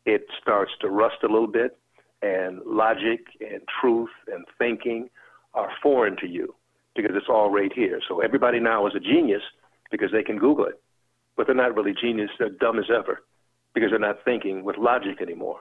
[0.06, 1.78] It starts to rust a little bit,
[2.24, 5.10] and logic and truth and thinking
[5.52, 6.54] are foreign to you
[6.96, 8.00] because it's all right here.
[8.08, 9.42] So everybody now is a genius
[9.90, 10.80] because they can Google it,
[11.36, 12.30] but they're not really genius.
[12.38, 13.22] They're dumb as ever
[13.74, 15.60] because they're not thinking with logic anymore.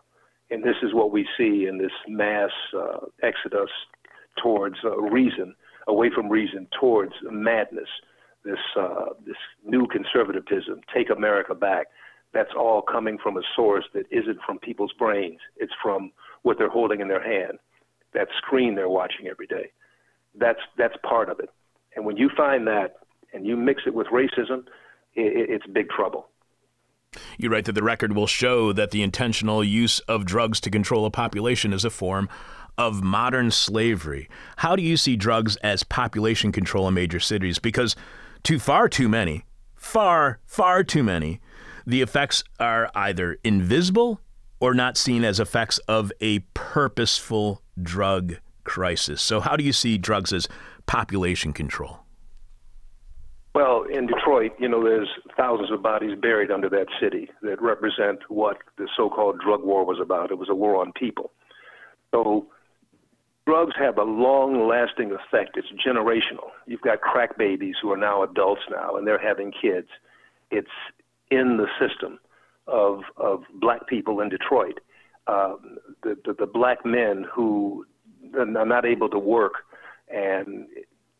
[0.53, 3.71] And this is what we see in this mass uh, exodus
[4.41, 5.55] towards uh, reason,
[5.87, 7.89] away from reason, towards madness.
[8.45, 11.87] This uh, this new conservatism, take America back.
[12.35, 15.39] That's all coming from a source that isn't from people's brains.
[15.57, 16.11] It's from
[16.43, 17.57] what they're holding in their hand,
[18.13, 19.71] that screen they're watching every day.
[20.35, 21.49] That's that's part of it.
[21.95, 22.97] And when you find that
[23.33, 24.67] and you mix it with racism,
[25.15, 26.27] it, it's big trouble.
[27.37, 31.05] You write that the record will show that the intentional use of drugs to control
[31.05, 32.29] a population is a form
[32.77, 34.27] of modern slavery.
[34.57, 37.59] How do you see drugs as population control in major cities?
[37.59, 37.95] Because
[38.43, 39.45] to far too many,
[39.75, 41.39] far, far too many,
[41.85, 44.21] the effects are either invisible
[44.59, 49.21] or not seen as effects of a purposeful drug crisis.
[49.21, 50.47] So, how do you see drugs as
[50.85, 52.02] population control?
[53.53, 58.19] Well, in Detroit, you know, there's thousands of bodies buried under that city that represent
[58.27, 60.31] what the so called drug war was about.
[60.31, 61.31] It was a war on people.
[62.11, 62.47] So,
[63.45, 65.55] drugs have a long lasting effect.
[65.55, 66.49] It's generational.
[66.65, 69.87] You've got crack babies who are now adults now, and they're having kids.
[70.49, 70.67] It's
[71.29, 72.19] in the system
[72.67, 74.79] of, of black people in Detroit.
[75.27, 77.85] Um, the, the, the black men who
[78.37, 79.53] are not able to work
[80.09, 80.67] and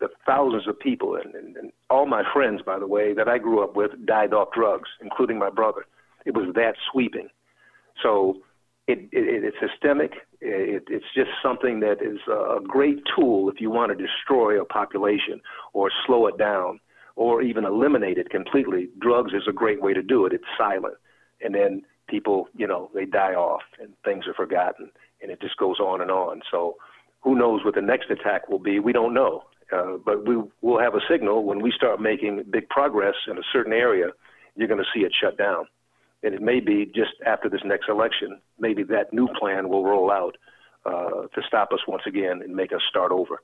[0.03, 3.37] the thousands of people and, and, and all my friends, by the way, that I
[3.37, 5.85] grew up with died off drugs, including my brother.
[6.25, 7.29] It was that sweeping.
[8.01, 8.37] So
[8.87, 10.11] it, it, it's systemic.
[10.41, 14.65] It, it's just something that is a great tool if you want to destroy a
[14.65, 15.39] population
[15.71, 16.81] or slow it down
[17.15, 18.89] or even eliminate it completely.
[18.99, 20.33] Drugs is a great way to do it.
[20.33, 20.95] It's silent.
[21.41, 24.91] And then people, you know, they die off and things are forgotten
[25.21, 26.41] and it just goes on and on.
[26.51, 26.75] So,
[27.21, 28.79] who knows what the next attack will be?
[28.79, 29.43] We don't know.
[29.73, 33.41] Uh, but we will have a signal when we start making big progress in a
[33.51, 34.07] certain area,
[34.55, 35.65] you're going to see it shut down.
[36.21, 40.11] And it may be just after this next election, maybe that new plan will roll
[40.11, 40.37] out
[40.85, 43.41] uh, to stop us once again and make us start over.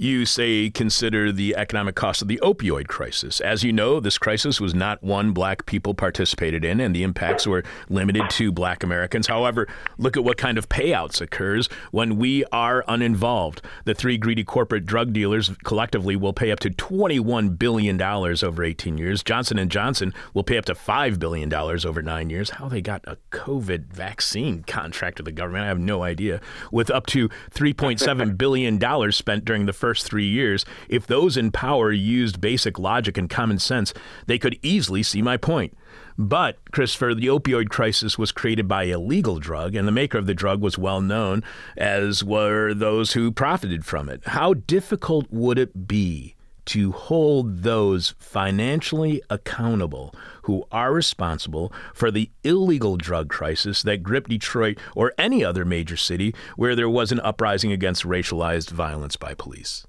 [0.00, 3.40] You say consider the economic cost of the opioid crisis.
[3.40, 7.48] As you know, this crisis was not one black people participated in, and the impacts
[7.48, 9.26] were limited to black Americans.
[9.26, 9.66] However,
[9.98, 13.60] look at what kind of payouts occurs when we are uninvolved.
[13.86, 18.98] The three greedy corporate drug dealers collectively will pay up to $21 billion over 18
[18.98, 19.24] years.
[19.24, 22.50] Johnson & Johnson will pay up to $5 billion over nine years.
[22.50, 26.40] How they got a COVID vaccine contract with the government, I have no idea.
[26.70, 31.50] With up to $3.7 billion spent during the first first three years, if those in
[31.50, 33.94] power used basic logic and common sense,
[34.26, 35.74] they could easily see my point.
[36.18, 40.26] But, Christopher, the opioid crisis was created by a legal drug, and the maker of
[40.26, 41.42] the drug was well known,
[41.78, 44.20] as were those who profited from it.
[44.26, 46.34] How difficult would it be
[46.68, 54.28] to hold those financially accountable who are responsible for the illegal drug crisis that gripped
[54.28, 59.34] Detroit or any other major city where there was an uprising against racialized violence by
[59.34, 59.86] police.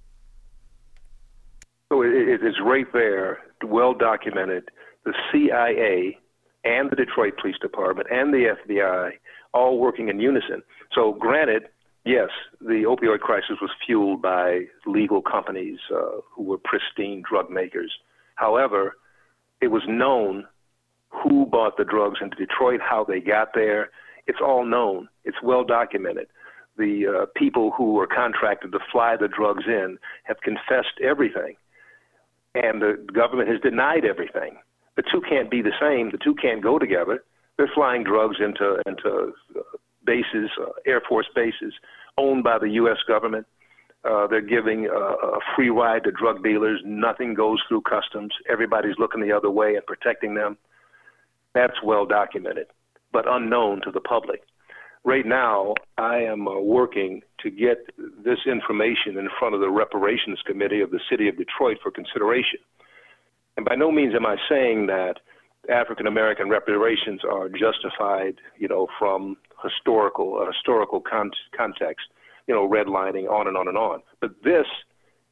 [1.92, 4.70] So it is right there, well documented.
[5.06, 6.18] The CIA
[6.64, 9.12] and the Detroit Police Department and the FBI
[9.54, 10.62] all working in unison.
[10.94, 11.64] So, granted,
[12.10, 12.30] yes,
[12.60, 17.92] the opioid crisis was fueled by legal companies uh, who were pristine drug makers.
[18.36, 18.98] However,
[19.62, 20.48] it was known
[21.10, 23.92] who bought the drugs into Detroit, how they got there.
[24.28, 25.10] It's all known.
[25.24, 26.28] It's well documented.
[26.78, 31.56] The uh, people who were contracted to fly the drugs in have confessed everything,
[32.56, 34.58] and the government has denied everything.
[34.96, 36.12] The two can't be the same.
[36.12, 37.24] The two can't go together.
[37.58, 39.62] They're flying drugs into into uh,
[40.06, 41.74] bases, uh, Air Force bases
[42.20, 42.98] owned by the U.S.
[43.08, 43.48] government.
[44.04, 46.82] Uh, they're giving uh, a free ride to drug dealers.
[46.86, 48.32] Nothing goes through customs.
[48.50, 50.58] Everybody's looking the other way and protecting them.
[51.54, 52.68] That's well documented,
[53.12, 54.42] but unknown to the public.
[55.04, 57.88] Right now, I am uh, working to get
[58.24, 62.60] this information in front of the Reparations Committee of the City of Detroit for consideration.
[63.58, 65.16] And by no means am I saying that
[65.70, 72.08] African American reparations are justified, you know, from historical a historical con- context,
[72.48, 74.02] you know, redlining on and on and on.
[74.22, 74.66] But this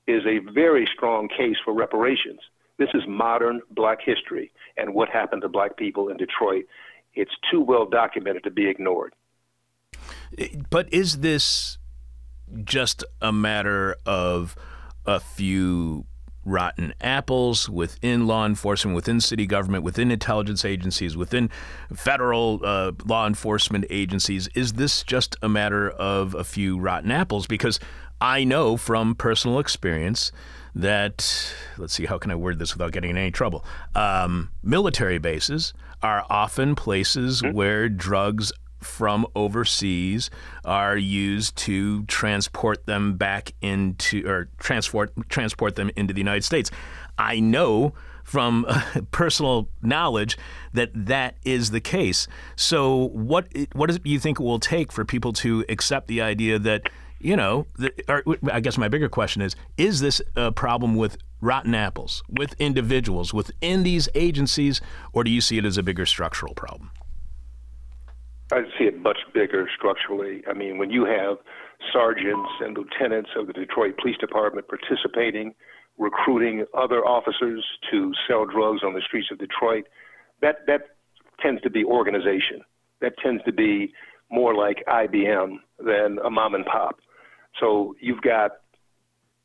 [0.07, 2.39] is a very strong case for reparations.
[2.77, 6.65] This is modern black history and what happened to black people in Detroit.
[7.13, 9.13] It's too well documented to be ignored.
[10.69, 11.77] But is this
[12.63, 14.55] just a matter of
[15.05, 16.05] a few
[16.47, 21.49] rotten apples within law enforcement, within city government, within intelligence agencies, within
[21.93, 24.47] federal uh, law enforcement agencies?
[24.55, 27.45] Is this just a matter of a few rotten apples?
[27.45, 27.79] Because
[28.21, 30.31] I know from personal experience
[30.73, 33.65] that, let's see, how can I word this without getting in any trouble?
[33.93, 37.55] Um, military bases are often places mm-hmm.
[37.55, 40.29] where drugs from overseas
[40.65, 46.71] are used to transport them back into or transport transport them into the United States.
[47.17, 48.65] I know from
[49.11, 50.37] personal knowledge
[50.73, 52.27] that that is the case.
[52.55, 56.59] So what what do you think it will take for people to accept the idea
[56.59, 60.95] that you know, the, or, I guess my bigger question is: Is this a problem
[60.95, 64.81] with rotten apples, with individuals within these agencies,
[65.13, 66.91] or do you see it as a bigger structural problem?
[68.51, 70.41] I see it much bigger structurally.
[70.49, 71.37] I mean, when you have
[71.91, 75.53] sergeants and lieutenants of the Detroit Police Department participating,
[75.97, 79.85] recruiting other officers to sell drugs on the streets of Detroit,
[80.41, 80.81] that that
[81.41, 82.61] tends to be organization.
[83.01, 83.93] That tends to be
[84.31, 86.99] more like IBM than a mom and pop.
[87.59, 88.51] So you've got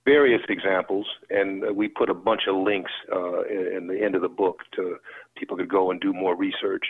[0.04, 4.22] various examples, and we put a bunch of links uh, in, in the end of
[4.22, 4.96] the book to
[5.36, 6.84] people could go and do more research.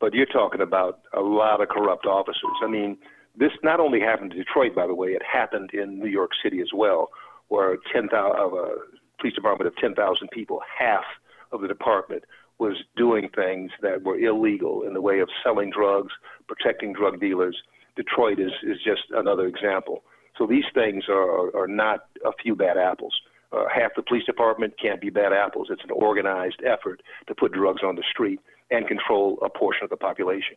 [0.00, 2.56] But you're talking about a lot of corrupt officers.
[2.62, 2.98] I mean,
[3.38, 6.60] this not only happened in Detroit, by the way, it happened in New York City
[6.60, 7.10] as well,
[7.48, 8.74] where 10,000 of a
[9.20, 11.04] police department of 10,000 people, half
[11.52, 12.24] of the department
[12.58, 16.12] was doing things that were illegal in the way of selling drugs,
[16.48, 17.56] protecting drug dealers.
[17.96, 20.02] Detroit is, is just another example.
[20.38, 23.14] So these things are, are not a few bad apples.
[23.52, 25.68] Uh, half the police department can't be bad apples.
[25.70, 28.40] It's an organized effort to put drugs on the street
[28.70, 30.56] and control a portion of the population.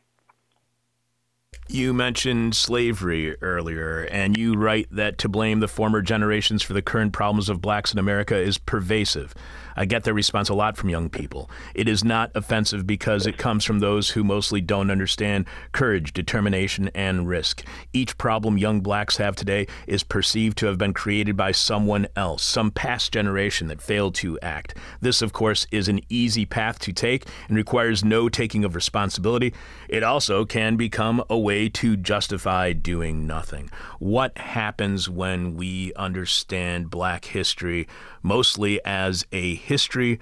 [1.71, 6.81] You mentioned slavery earlier, and you write that to blame the former generations for the
[6.81, 9.35] current problems of blacks in America is pervasive.
[9.75, 11.49] I get that response a lot from young people.
[11.75, 16.89] It is not offensive because it comes from those who mostly don't understand courage, determination,
[16.95, 17.63] and risk.
[17.93, 22.43] Each problem young blacks have today is perceived to have been created by someone else,
[22.43, 24.75] some past generation that failed to act.
[25.01, 29.53] This, of course, is an easy path to take and requires no taking of responsibility.
[29.87, 33.69] It also can become a way to justify doing nothing.
[33.99, 37.87] What happens when we understand black history
[38.23, 40.19] mostly as a history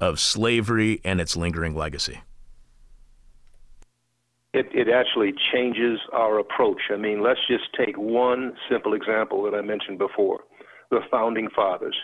[0.00, 2.20] of slavery and its lingering legacy?
[4.52, 6.82] It, it actually changes our approach.
[6.90, 10.44] I mean, let's just take one simple example that I mentioned before
[10.90, 11.96] the founding fathers.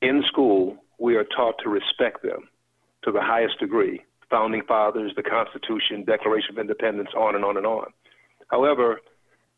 [0.00, 2.48] In school, we are taught to respect them
[3.04, 4.02] to the highest degree.
[4.30, 7.86] Founding fathers, the Constitution, Declaration of Independence, on and on and on.
[8.48, 9.00] However,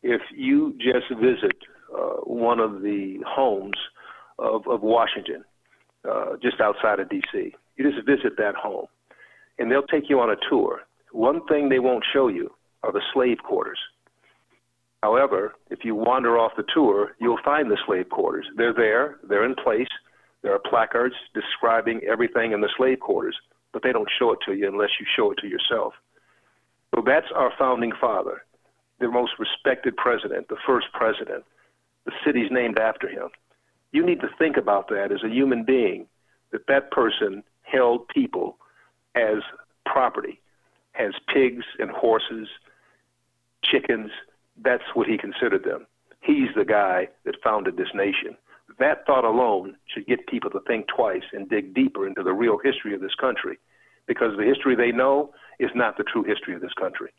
[0.01, 1.55] if you just visit
[1.95, 3.77] uh, one of the homes
[4.39, 5.43] of, of Washington,
[6.09, 8.87] uh, just outside of D.C., you just visit that home,
[9.59, 10.81] and they'll take you on a tour.
[11.11, 12.51] One thing they won't show you
[12.83, 13.79] are the slave quarters.
[15.01, 18.45] However, if you wander off the tour, you'll find the slave quarters.
[18.55, 19.87] They're there, they're in place.
[20.41, 23.35] There are placards describing everything in the slave quarters,
[23.73, 25.93] but they don't show it to you unless you show it to yourself.
[26.95, 28.45] So that's our founding father,
[28.99, 31.43] the most respected president, the first president.
[32.05, 33.29] The city's named after him.
[33.91, 36.07] You need to think about that as a human being,
[36.51, 38.57] that that person held people
[39.15, 39.37] as
[39.85, 40.39] property,
[40.95, 42.47] as pigs and horses,
[43.63, 44.11] chickens.
[44.61, 45.87] That's what he considered them.
[46.21, 48.37] He's the guy that founded this nation.
[48.79, 52.57] That thought alone should get people to think twice and dig deeper into the real
[52.57, 53.59] history of this country
[54.07, 57.09] because the history they know is not the true history of this country.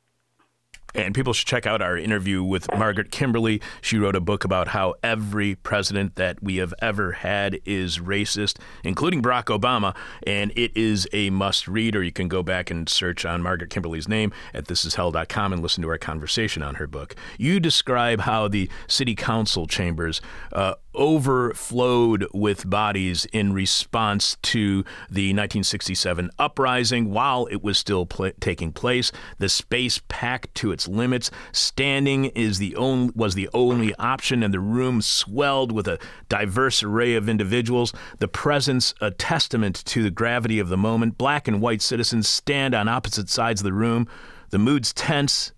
[0.94, 3.60] And people should check out our interview with Margaret Kimberly.
[3.80, 8.58] She wrote a book about how every president that we have ever had is racist,
[8.84, 9.96] including Barack Obama.
[10.24, 13.70] And it is a must read, or you can go back and search on Margaret
[13.70, 17.16] Kimberly's name at thisishell.com and listen to our conversation on her book.
[17.38, 20.20] You describe how the city council chambers
[20.52, 28.32] uh, overflowed with bodies in response to the 1967 uprising while it was still pl-
[28.40, 29.12] taking place.
[29.38, 31.30] The space packed to its limits.
[31.52, 36.82] Standing is the only was the only option, and the room swelled with a diverse
[36.82, 37.92] array of individuals.
[38.18, 41.18] The presence a testament to the gravity of the moment.
[41.18, 44.06] Black and white citizens stand on opposite sides of the room.
[44.50, 45.52] The mood's tense,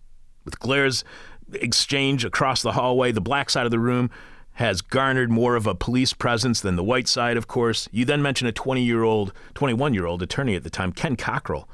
[0.45, 1.05] with glares
[1.53, 3.12] exchange across the hallway.
[3.12, 4.11] The black side of the room
[4.57, 7.89] has garnered more of a police presence than the white side, of course.
[7.93, 11.15] You then mention a 20 year old, 21 year old attorney at the time, Ken
[11.17, 11.67] Cockrel,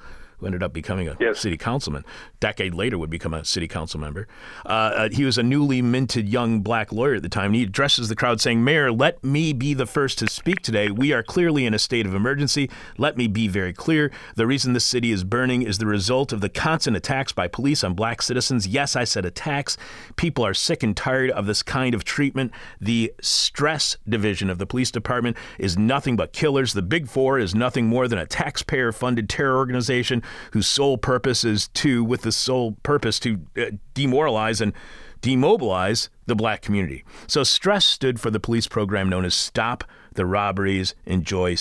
[0.42, 1.38] who ended up becoming a Yes.
[1.40, 2.04] city councilman.
[2.40, 4.26] Decade later, would become a city council member.
[4.66, 7.46] Uh, uh, he was a newly minted young black lawyer at the time.
[7.46, 10.90] And he addresses the crowd saying, Mayor, let me be the first to speak today.
[10.90, 12.68] We are clearly in a state of emergency.
[12.98, 14.10] Let me be very clear.
[14.34, 17.84] The reason this city is burning is the result of the constant attacks by police
[17.84, 18.66] on black citizens.
[18.66, 19.76] Yes, I said attacks.
[20.16, 22.52] People are sick and tired of this kind of treatment.
[22.80, 26.72] The stress division of the police department is nothing but killers.
[26.72, 30.22] The Big Four is nothing more than a taxpayer funded terror organization
[30.52, 34.72] whose sole purpose is to, with the sole purpose to uh, demoralize and
[35.20, 37.04] demobilize the black community.
[37.26, 41.54] So stress stood for the police program known as Stop the Robberies, Enjoy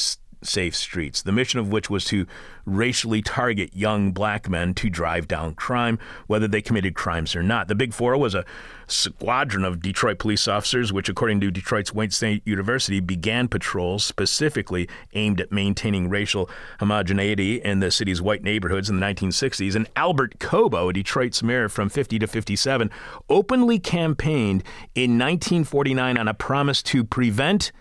[0.43, 2.25] Safe Streets, the mission of which was to
[2.65, 7.67] racially target young black men to drive down crime, whether they committed crimes or not.
[7.67, 8.45] The Big Four was a
[8.87, 14.87] squadron of Detroit police officers, which, according to Detroit's Wayne State University, began patrols specifically
[15.13, 19.75] aimed at maintaining racial homogeneity in the city's white neighborhoods in the 1960s.
[19.75, 22.91] And Albert Cobo, Detroit's mayor from 50 to 57,
[23.29, 24.63] openly campaigned
[24.93, 27.71] in 1949 on a promise to prevent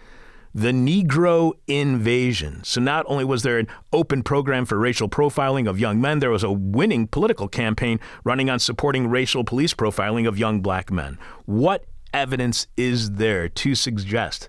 [0.54, 2.62] the Negro invasion.
[2.64, 6.30] So not only was there an open program for racial profiling of young men, there
[6.30, 11.18] was a winning political campaign running on supporting racial police profiling of young black men.
[11.46, 14.48] What evidence is there to suggest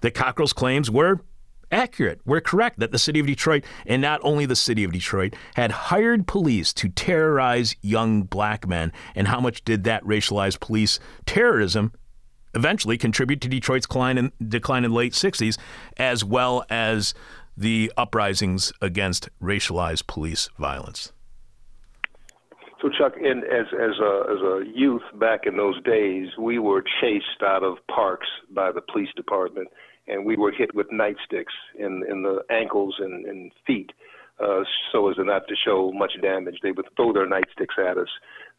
[0.00, 1.20] that Cockrel's claims were
[1.72, 5.34] accurate, were correct, that the city of Detroit, and not only the city of Detroit,
[5.56, 8.92] had hired police to terrorize young black men?
[9.14, 11.92] And how much did that racialized police terrorism
[12.54, 15.58] eventually contribute to Detroit's decline in, decline in the late 60s,
[15.96, 17.14] as well as
[17.56, 21.12] the uprisings against racialized police violence.
[22.84, 26.84] So, Chuck, in, as as a as a youth back in those days, we were
[27.00, 29.68] chased out of parks by the police department,
[30.06, 33.90] and we were hit with nightsticks in in the ankles and, and feet,
[34.38, 36.58] uh, so as not to show much damage.
[36.62, 38.10] They would throw their nightsticks at us.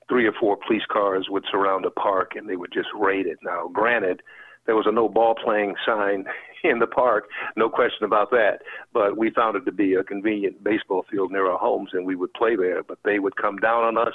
[0.07, 3.39] Three or four police cars would surround a park and they would just raid it.
[3.43, 4.21] Now, granted,
[4.65, 6.25] there was a no ball playing sign
[6.63, 7.25] in the park,
[7.55, 8.59] no question about that.
[8.93, 12.15] But we found it to be a convenient baseball field near our homes, and we
[12.15, 12.83] would play there.
[12.83, 14.13] But they would come down on us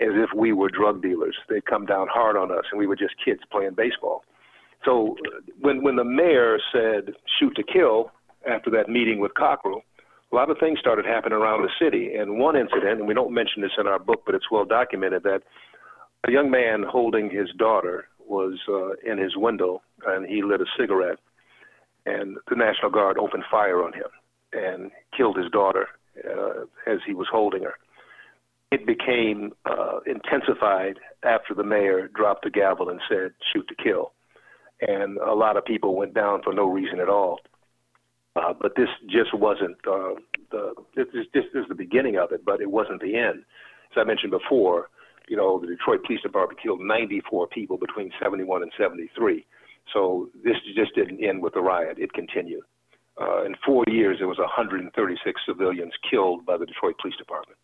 [0.00, 1.36] as if we were drug dealers.
[1.48, 4.24] They'd come down hard on us, and we were just kids playing baseball.
[4.84, 5.16] So
[5.60, 8.12] when when the mayor said shoot to kill
[8.48, 9.82] after that meeting with Cockrel,
[10.32, 12.14] a lot of things started happening around the city.
[12.14, 15.22] And one incident, and we don't mention this in our book, but it's well documented
[15.22, 15.42] that
[16.26, 20.66] a young man holding his daughter was uh, in his window and he lit a
[20.78, 21.18] cigarette,
[22.04, 24.08] and the National Guard opened fire on him
[24.52, 25.88] and killed his daughter
[26.24, 27.74] uh, as he was holding her.
[28.72, 34.12] It became uh, intensified after the mayor dropped the gavel and said, shoot to kill.
[34.80, 37.40] And a lot of people went down for no reason at all.
[38.36, 40.14] Uh, but this just wasn't uh,
[40.50, 43.44] the this is this is the beginning of it, but it wasn't the end.
[43.90, 44.90] As I mentioned before,
[45.26, 49.46] you know, the Detroit Police Department killed 94 people between 71 and 73.
[49.92, 52.62] So this just didn't end with the riot; it continued.
[53.18, 57.56] Uh, in four years, there was 136 civilians killed by the Detroit Police Department.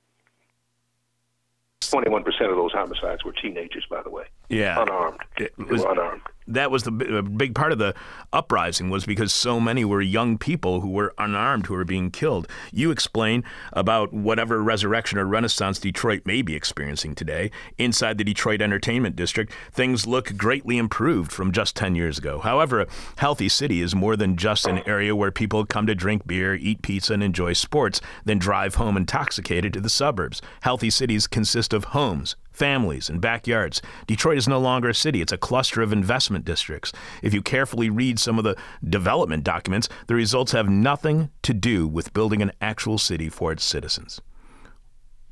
[1.83, 4.25] 21% of those homicides were teenagers, by the way.
[4.49, 4.81] Yeah.
[4.81, 5.21] Unarmed.
[5.37, 6.23] It was- were unarmed.
[6.47, 7.95] That was the big part of the
[8.33, 12.49] uprising was because so many were young people who were unarmed who were being killed.
[12.73, 17.51] You explain about whatever resurrection or renaissance Detroit may be experiencing today.
[17.79, 22.41] Inside the Detroit Entertainment District, things look greatly improved from just 10 years ago.
[22.41, 22.87] However, a
[23.17, 26.83] healthy city is more than just an area where people come to drink beer, eat
[26.83, 30.43] pizza, and enjoy sports, then drive home intoxicated to the suburbs.
[30.63, 33.83] Healthy cities consist of homes, families, and backyards.
[34.07, 36.93] Detroit is no longer a city, it's a cluster of investment districts.
[37.23, 41.87] If you carefully read some of the development documents, the results have nothing to do
[41.87, 44.21] with building an actual city for its citizens.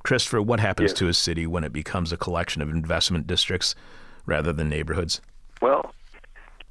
[0.02, 3.74] Christopher, what happens to a city when it becomes a collection of investment districts
[4.26, 5.20] rather than neighborhoods?
[5.60, 5.94] Well,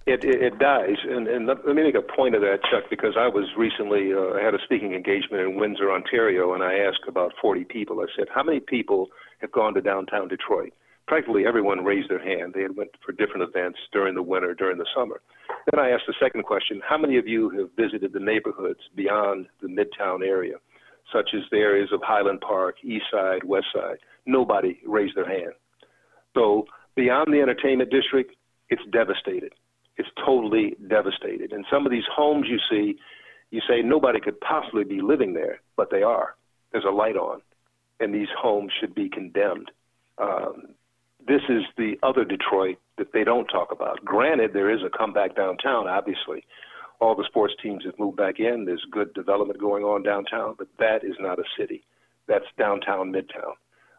[0.08, 0.98] it, it, it dies.
[1.08, 4.14] And, and let let me make a point of that, Chuck, because I was recently,
[4.14, 8.02] uh, I had a speaking engagement in Windsor, Ontario, and I asked about 40 people.
[8.02, 9.10] I said, how many people
[9.40, 10.74] have gone to downtown Detroit?
[11.08, 12.54] Practically everyone raised their hand.
[12.54, 15.22] They had went for different events during the winter, during the summer.
[15.72, 19.48] Then I asked the second question, how many of you have visited the neighborhoods beyond
[19.62, 20.56] the Midtown area,
[21.12, 23.98] such as the areas of Highland Park, East Side, West Side?
[24.26, 25.54] Nobody raised their hand.
[26.36, 26.66] So
[26.96, 28.36] beyond the entertainment district,
[28.70, 29.54] it's devastated.
[29.98, 31.52] It's totally devastated.
[31.52, 33.00] And some of these homes you see,
[33.50, 36.36] you say nobody could possibly be living there, but they are.
[36.72, 37.42] There's a light on,
[38.00, 39.72] and these homes should be condemned.
[40.18, 40.76] Um,
[41.28, 44.04] this is the other Detroit that they don't talk about.
[44.04, 46.44] Granted, there is a comeback downtown, obviously.
[47.00, 48.66] All the sports teams have moved back in.
[48.66, 51.84] There's good development going on downtown, but that is not a city.
[52.28, 53.54] That's downtown, midtown.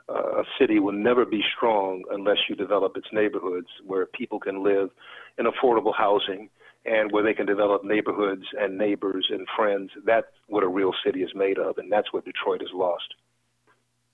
[0.09, 4.65] Uh, a city will never be strong unless you develop its neighborhoods where people can
[4.65, 4.91] live
[5.39, 6.51] in affordable housing
[6.85, 9.91] and where they can develop neighborhoods and neighbors and friends.
[10.05, 13.15] That's what a real city is made of, and that's what Detroit has lost.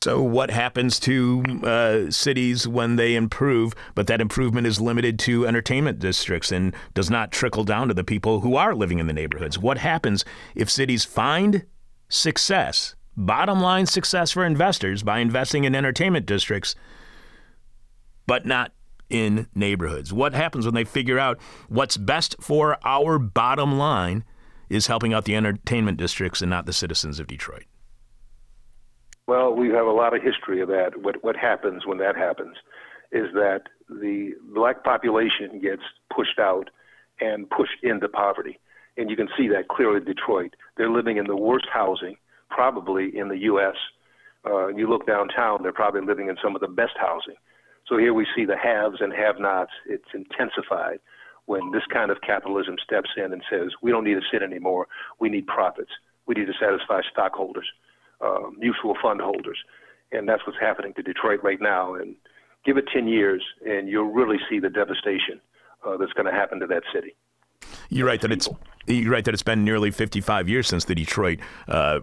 [0.03, 5.47] So, what happens to uh, cities when they improve, but that improvement is limited to
[5.47, 9.13] entertainment districts and does not trickle down to the people who are living in the
[9.13, 9.59] neighborhoods?
[9.59, 10.25] What happens
[10.55, 11.65] if cities find
[12.09, 16.77] success, bottom line success for investors by investing in entertainment districts,
[18.29, 18.73] but not
[19.11, 20.13] in neighborhoods?
[20.13, 24.25] What happens when they figure out what's best for our bottom line
[24.69, 27.65] is helping out the entertainment districts and not the citizens of Detroit?
[29.27, 31.03] Well, we have a lot of history of that.
[31.03, 32.57] What what happens when that happens
[33.11, 35.83] is that the black population gets
[36.15, 36.71] pushed out
[37.21, 38.59] and pushed into poverty,
[38.97, 40.55] and you can see that clearly in Detroit.
[40.77, 42.17] They're living in the worst housing
[42.51, 43.75] probably in the U.S.
[44.45, 47.35] Uh, you look downtown; they're probably living in some of the best housing.
[47.89, 49.73] So here we see the haves and have-nots.
[49.87, 50.99] It's intensified
[51.47, 54.87] when this kind of capitalism steps in and says, "We don't need to sit anymore.
[55.19, 55.91] We need profits.
[56.27, 57.67] We need to satisfy stockholders."
[58.21, 59.59] Uh, mutual fund holders.
[60.13, 61.95] And that's what's happening to Detroit right now.
[61.95, 62.17] And
[62.65, 65.41] give it 10 years, and you'll really see the devastation
[65.87, 67.15] uh, that's going to happen to that city.
[67.89, 68.49] You're right that it's
[68.87, 71.39] you're right that it's been nearly 55 years since the Detroit
[71.69, 72.01] uh,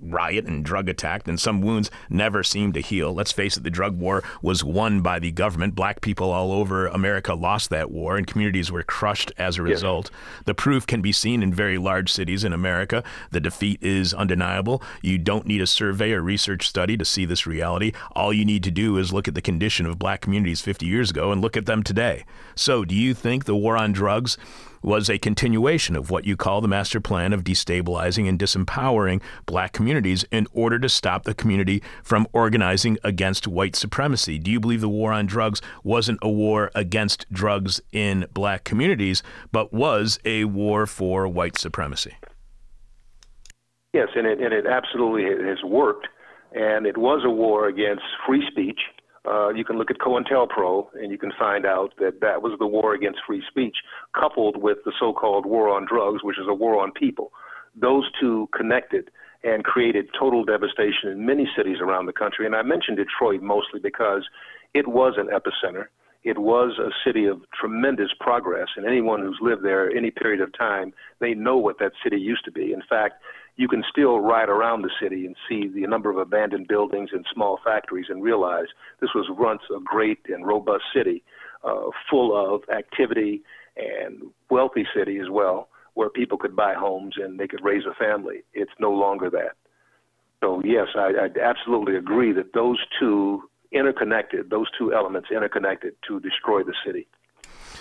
[0.00, 3.12] riot and drug attack, and some wounds never seem to heal.
[3.12, 5.74] Let's face it, the drug war was won by the government.
[5.74, 10.10] Black people all over America lost that war, and communities were crushed as a result.
[10.44, 13.02] The proof can be seen in very large cities in America.
[13.30, 14.82] The defeat is undeniable.
[15.02, 17.92] You don't need a survey or research study to see this reality.
[18.12, 21.10] All you need to do is look at the condition of black communities 50 years
[21.10, 22.24] ago and look at them today.
[22.54, 24.36] So, do you think the war on drugs
[24.82, 29.72] was a continuation of what you call the master plan of destabilizing and disempowering black
[29.72, 34.38] communities in order to stop the community from organizing against white supremacy.
[34.38, 39.22] Do you believe the war on drugs wasn't a war against drugs in black communities,
[39.52, 42.14] but was a war for white supremacy?
[43.92, 46.06] Yes, and it, and it absolutely has worked.
[46.52, 48.80] And it was a war against free speech.
[49.28, 52.66] Uh, you can look at COINTELPRO and you can find out that that was the
[52.66, 53.76] war against free speech,
[54.18, 57.30] coupled with the so called war on drugs, which is a war on people.
[57.78, 59.10] Those two connected
[59.42, 62.46] and created total devastation in many cities around the country.
[62.46, 64.26] And I mentioned Detroit mostly because
[64.74, 65.86] it was an epicenter.
[66.22, 70.56] It was a city of tremendous progress, and anyone who's lived there any period of
[70.56, 72.74] time, they know what that city used to be.
[72.74, 73.14] In fact,
[73.56, 77.24] you can still ride around the city and see the number of abandoned buildings and
[77.32, 78.66] small factories and realize
[79.00, 81.22] this was once a great and robust city,
[81.64, 83.42] uh, full of activity
[83.76, 87.94] and wealthy city as well, where people could buy homes and they could raise a
[87.94, 88.42] family.
[88.54, 89.56] It's no longer that.
[90.42, 93.42] So yes, I, I absolutely agree that those two
[93.72, 97.06] interconnected, those two elements interconnected to destroy the city.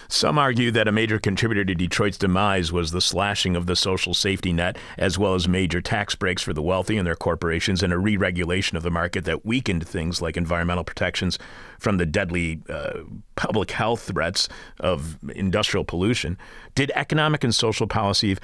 [0.07, 4.13] Some argue that a major contributor to Detroit's demise was the slashing of the social
[4.13, 7.93] safety net, as well as major tax breaks for the wealthy and their corporations, and
[7.93, 11.39] a re regulation of the market that weakened things like environmental protections
[11.77, 12.99] from the deadly uh,
[13.35, 16.37] public health threats of industrial pollution.
[16.75, 18.37] Did economic and social policy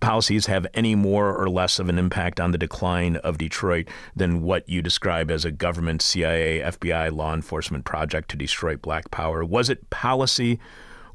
[0.00, 4.42] policies have any more or less of an impact on the decline of Detroit than
[4.42, 9.44] what you describe as a government, CIA, FBI, law enforcement project to destroy black power?
[9.44, 10.58] Was it policy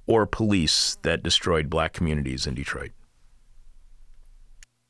[0.08, 2.92] or police that destroyed black communities in Detroit?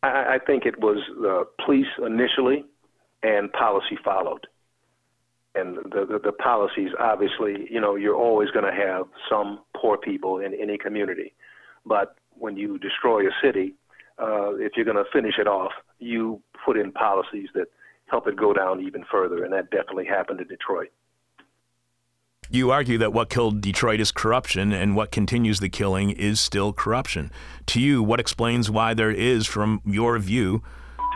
[0.04, 2.66] I, I think it was the police initially,
[3.24, 4.48] and policy followed.
[5.56, 9.98] And the, the, the policies, obviously, you know, you're always going to have some poor
[9.98, 11.34] people in any community.
[11.86, 13.74] But when you destroy a city,
[14.22, 17.68] uh, if you're going to finish it off, you put in policies that
[18.08, 19.44] help it go down even further.
[19.44, 20.90] And that definitely happened in Detroit.
[22.50, 26.74] You argue that what killed Detroit is corruption, and what continues the killing is still
[26.74, 27.32] corruption.
[27.68, 30.62] To you, what explains why there is, from your view,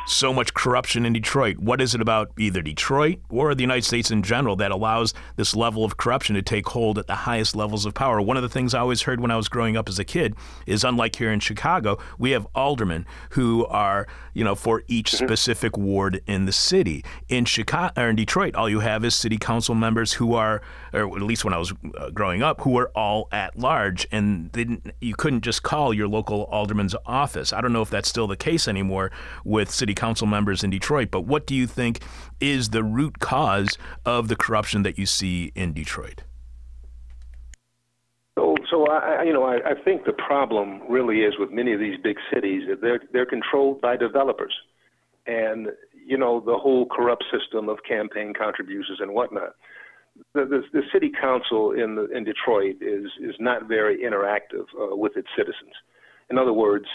[0.10, 1.58] so much corruption in Detroit?
[1.60, 5.56] What is it about either Detroit or the United States in general that allows this
[5.56, 8.22] level of corruption to take hold at the highest levels of power?
[8.22, 10.36] One of the things I always heard when I was growing up as a kid
[10.66, 15.26] is unlike here in Chicago, we have aldermen who are, you know, for each mm-hmm.
[15.26, 17.04] specific ward in the city.
[17.28, 20.62] In Chicago or in Detroit, all you have is city council members who are,
[20.94, 24.50] or at least when I was uh, growing up, who were all at large, and
[25.02, 27.54] you couldn't just call your local alderman's office.
[27.54, 29.12] I don't know if that's still the case anymore
[29.44, 32.02] with city council members in Detroit, but what do you think
[32.40, 36.24] is the root cause of the corruption that you see in Detroit?
[38.40, 41.80] So, so I, you know, I, I think the problem really is with many of
[41.80, 44.54] these big cities that they're they're controlled by developers,
[45.28, 45.68] and
[46.06, 49.56] you know the whole corrupt system of campaign contributions and whatnot.
[50.34, 54.96] The, the, the city council in the, in Detroit is is not very interactive uh,
[54.96, 55.74] with its citizens.
[56.30, 56.86] In other words,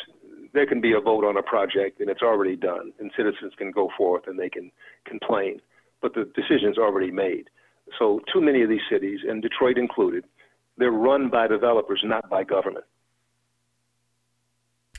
[0.52, 3.70] there can be a vote on a project and it's already done, and citizens can
[3.70, 4.70] go forth and they can
[5.06, 5.60] complain,
[6.00, 7.50] but the decision's already made.
[7.98, 10.24] So, too many of these cities, and Detroit included,
[10.78, 12.84] they're run by developers, not by government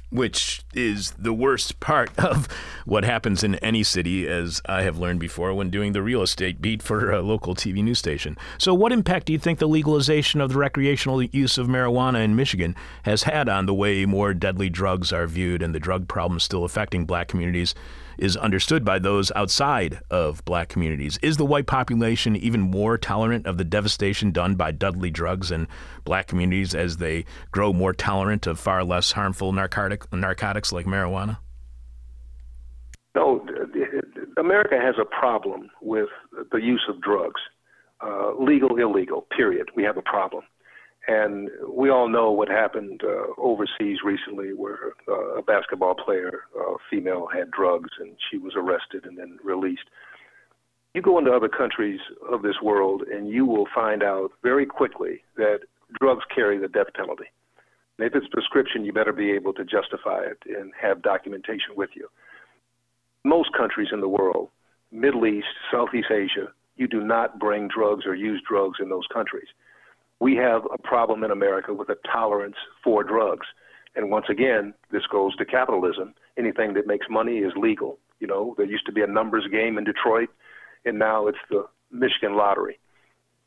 [0.09, 2.47] which is the worst part of
[2.85, 6.61] what happens in any city, as I have learned before when doing the real estate
[6.61, 8.37] beat for a local TV news station.
[8.57, 12.35] So, what impact do you think the legalization of the recreational use of marijuana in
[12.35, 16.39] Michigan has had on the way more deadly drugs are viewed and the drug problem
[16.39, 17.75] still affecting black communities
[18.17, 21.17] is understood by those outside of black communities.
[21.21, 25.67] Is the white population even more tolerant of the devastation done by deadly drugs in
[26.03, 31.37] black communities as they grow more tolerant of far less harmful narcotic, narcotics like marijuana?
[33.15, 33.45] No,
[34.37, 36.09] America has a problem with
[36.51, 37.41] the use of drugs,
[38.01, 39.69] uh, legal, illegal, period.
[39.75, 40.43] We have a problem.
[41.07, 46.75] And we all know what happened uh, overseas recently, where uh, a basketball player, uh,
[46.89, 49.87] female, had drugs and she was arrested and then released.
[50.95, 51.99] You go into other countries
[52.31, 55.59] of this world and you will find out very quickly that
[55.99, 57.25] drugs carry the death penalty.
[57.99, 61.91] And if it's prescription, you better be able to justify it and have documentation with
[61.93, 62.09] you.
[63.23, 64.49] Most countries in the world,
[64.91, 66.47] Middle East, Southeast Asia,
[66.77, 69.47] you do not bring drugs or use drugs in those countries
[70.25, 73.45] we have a problem in America with a tolerance for drugs.
[73.95, 76.15] And once again, this goes to capitalism.
[76.35, 77.99] Anything that makes money is legal.
[78.19, 80.29] You know, there used to be a numbers game in Detroit,
[80.83, 82.79] and now it's the Michigan lottery.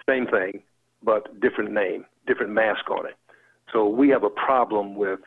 [0.08, 0.62] Same thing,
[1.02, 3.16] but different name, different mask on it.
[3.72, 5.18] So we have a problem with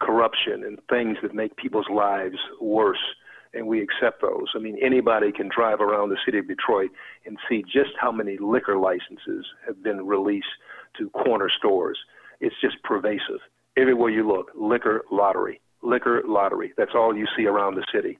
[0.00, 3.04] corruption and things that make people's lives worse,
[3.52, 4.46] and we accept those.
[4.54, 6.90] I mean, anybody can drive around the city of Detroit
[7.26, 10.54] and see just how many liquor licenses have been released
[10.98, 11.98] to corner stores.
[12.40, 13.40] It's just pervasive.
[13.76, 16.72] Everywhere you look, liquor lottery, liquor lottery.
[16.76, 18.18] That's all you see around the city.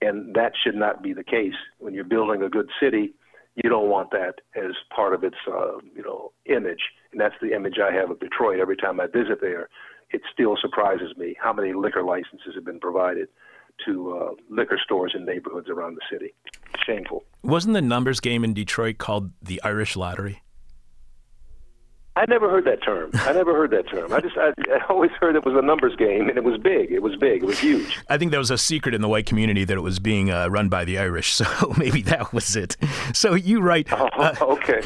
[0.00, 1.54] And that should not be the case.
[1.78, 3.14] When you're building a good city,
[3.62, 6.82] you don't want that as part of its, uh, you know, image.
[7.12, 8.60] And that's the image I have of Detroit.
[8.60, 9.68] Every time I visit there,
[10.10, 13.28] it still surprises me how many liquor licenses have been provided
[13.86, 16.34] to uh, liquor stores in neighborhoods around the city.
[16.84, 17.24] Shameful.
[17.42, 20.42] Wasn't the numbers game in Detroit called the Irish Lottery?
[22.16, 23.10] I never heard that term.
[23.12, 24.10] I never heard that term.
[24.12, 26.90] I just I, I always heard it was a numbers game, and it was big.
[26.90, 27.42] It was big.
[27.42, 27.98] It was huge.
[28.08, 30.48] I think there was a secret in the white community that it was being uh,
[30.48, 31.36] run by the Irish.
[31.46, 32.78] So maybe that was it.
[33.12, 33.92] So you write.
[33.92, 34.80] Oh, uh, okay.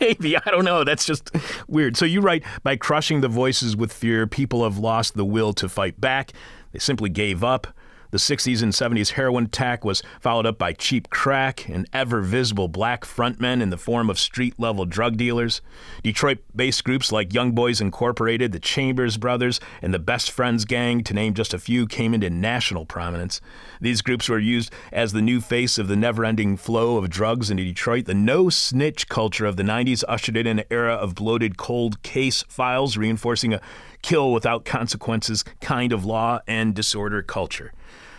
[0.00, 0.36] maybe.
[0.36, 0.84] I don't know.
[0.84, 1.30] That's just
[1.66, 1.96] weird.
[1.96, 5.68] So you write by crushing the voices with fear, people have lost the will to
[5.68, 6.32] fight back.
[6.70, 7.66] They simply gave up.
[8.10, 12.68] The 60s and 70s heroin attack was followed up by cheap crack and ever visible
[12.68, 15.60] black frontmen in the form of street level drug dealers.
[16.02, 21.02] Detroit based groups like Young Boys Incorporated, the Chambers Brothers, and the Best Friends Gang,
[21.04, 23.40] to name just a few, came into national prominence.
[23.80, 27.50] These groups were used as the new face of the never ending flow of drugs
[27.50, 28.06] into Detroit.
[28.06, 32.44] The no snitch culture of the 90s ushered in an era of bloated cold case
[32.48, 33.60] files, reinforcing a
[34.06, 37.72] kill without consequences kind of law and disorder culture.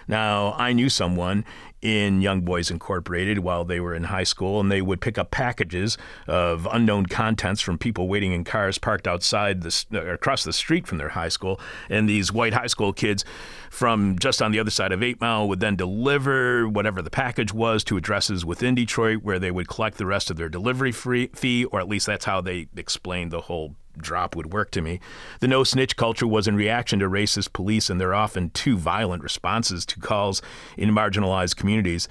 [0.06, 1.46] Now, I knew someone
[1.82, 5.32] in Young Boys Incorporated while they were in high school, and they would pick up
[5.32, 10.88] packages of unknown contents from people waiting in cars parked outside the, across the street
[10.88, 11.58] from their high school.
[11.90, 13.24] And these white high school kids
[13.70, 17.54] from just on the other side of Eight Mile would then deliver whatever the package
[17.54, 21.28] was to addresses within Detroit, where they would collect the rest of their delivery free,
[21.28, 25.00] fee, or at least that's how they explained the whole drop would work to me.
[25.40, 29.24] The no snitch culture was in reaction to racist police and their often too violent
[29.24, 30.42] responses to calls
[30.78, 32.08] in marginalized communities.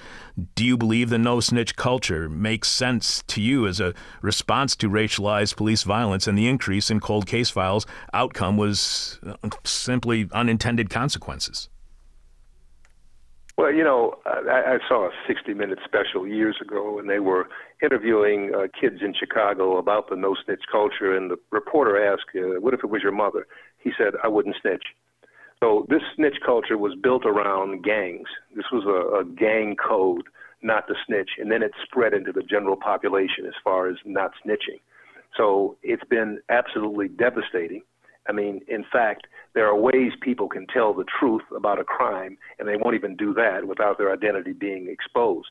[0.54, 4.88] Do you believe the no snitch culture makes sense to you as a response to
[4.88, 7.86] racialized police violence and the increase in cold case files?
[8.12, 11.68] Outcome was uh, simply unintended consequences.
[13.56, 17.48] Well, you know, I, I saw a 60 minute special years ago, and they were
[17.82, 21.16] interviewing uh, kids in Chicago about the no snitch culture.
[21.16, 23.46] And the reporter asked, uh, What if it was your mother?
[23.78, 24.84] He said, I wouldn't snitch.
[25.62, 28.28] So this snitch culture was built around gangs.
[28.54, 30.24] This was a, a gang code
[30.62, 34.32] not to snitch, and then it spread into the general population as far as not
[34.44, 34.80] snitching.
[35.36, 37.82] So it's been absolutely devastating.
[38.28, 42.36] I mean, in fact, there are ways people can tell the truth about a crime,
[42.58, 45.48] and they won't even do that without their identity being exposed.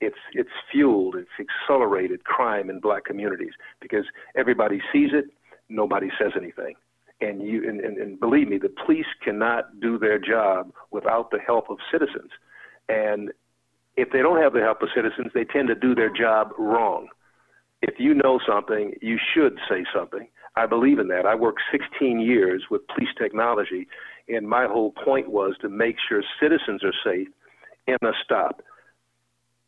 [0.00, 5.26] It's it's fueled, it's accelerated crime in black communities because everybody sees it,
[5.68, 6.74] nobody says anything.
[7.20, 11.38] And you and, and, and believe me, the police cannot do their job without the
[11.38, 12.30] help of citizens.
[12.88, 13.30] And
[13.96, 17.08] if they don't have the help of citizens, they tend to do their job wrong.
[17.82, 20.28] If you know something, you should say something.
[20.56, 21.26] I believe in that.
[21.26, 23.86] I worked 16 years with police technology,
[24.28, 27.28] and my whole point was to make sure citizens are safe
[27.86, 28.62] in a stop.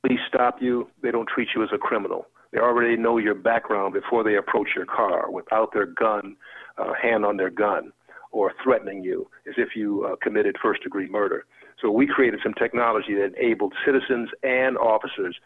[0.02, 2.26] Police stop you, they don't treat you as a criminal.
[2.52, 6.36] They already know your background before they approach your car without their gun,
[6.76, 7.92] uh, hand on their gun,
[8.32, 11.46] or threatening you as if you uh, committed first degree murder.
[11.80, 15.36] So we created some technology that enabled citizens and officers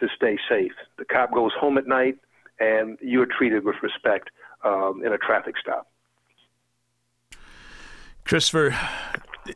[0.00, 0.72] to stay safe.
[0.98, 2.18] The cop goes home at night,
[2.60, 4.30] and you are treated with respect
[4.64, 5.88] um, in a traffic stop.
[8.24, 8.76] Christopher,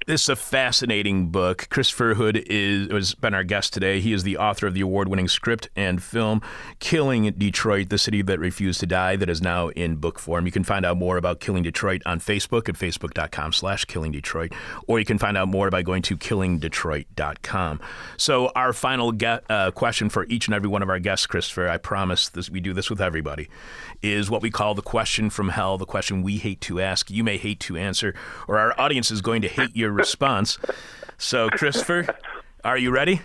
[0.07, 1.68] this is a fascinating book.
[1.70, 4.01] Christopher Hood is has been our guest today.
[4.01, 6.43] He is the author of the award-winning script and film
[6.78, 10.47] "Killing Detroit: The City That Refused to Die," that is now in book form.
[10.47, 14.53] You can find out more about Killing Detroit on Facebook at facebook.com/slash Killing Detroit,
[14.86, 17.80] or you can find out more by going to killingdetroit.com.
[18.16, 21.68] So, our final get, uh, question for each and every one of our guests, Christopher,
[21.68, 23.49] I promise this we do this with everybody,
[24.03, 27.24] is what we call the question from hell, the question we hate to ask, you
[27.24, 28.14] may hate to answer,
[28.49, 30.59] or our audience is going to hate your response.
[31.18, 32.07] So, Christopher,
[32.64, 33.20] are you ready?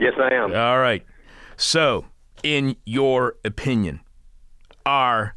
[0.00, 0.54] Yes, I am.
[0.54, 1.04] All right.
[1.56, 2.06] So,
[2.42, 4.00] in your opinion,
[4.84, 5.36] are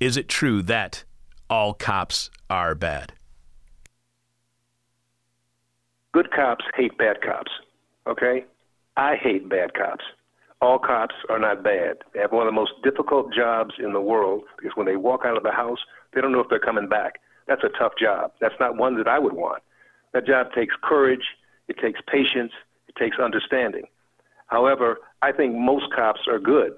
[0.00, 1.04] is it true that
[1.48, 3.12] all cops are bad?
[6.12, 7.52] Good cops hate bad cops.
[8.06, 8.44] Okay?
[8.96, 10.04] I hate bad cops.
[10.60, 11.98] All cops are not bad.
[12.12, 15.22] They have one of the most difficult jobs in the world because when they walk
[15.24, 15.78] out of the house,
[16.12, 17.20] they don't know if they're coming back.
[17.46, 18.32] That's a tough job.
[18.40, 19.62] That's not one that I would want.
[20.12, 21.24] That job takes courage,
[21.68, 22.52] it takes patience,
[22.88, 23.84] it takes understanding.
[24.46, 26.72] However, I think most cops are good,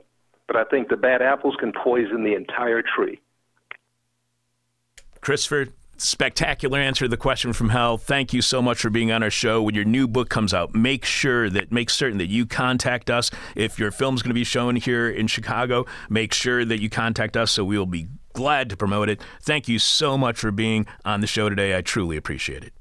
[0.46, 3.20] but I think the bad apples can poison the entire tree.
[5.20, 7.96] Christopher, spectacular answer to the question from hell.
[7.96, 9.62] Thank you so much for being on our show.
[9.62, 13.30] When your new book comes out, make sure that make certain that you contact us.
[13.54, 17.36] If your film's going to be shown here in Chicago, make sure that you contact
[17.36, 19.22] us so we will be glad to promote it.
[19.42, 21.76] Thank you so much for being on the show today.
[21.76, 22.72] I truly appreciate it.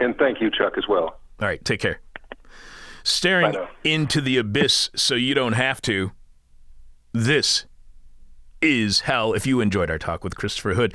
[0.00, 1.18] And thank you, Chuck, as well.
[1.40, 2.00] All right, take care.
[3.02, 6.12] Staring into the abyss so you don't have to.
[7.12, 7.66] This
[8.64, 9.34] is hell.
[9.34, 10.94] If you enjoyed our talk with Christopher Hood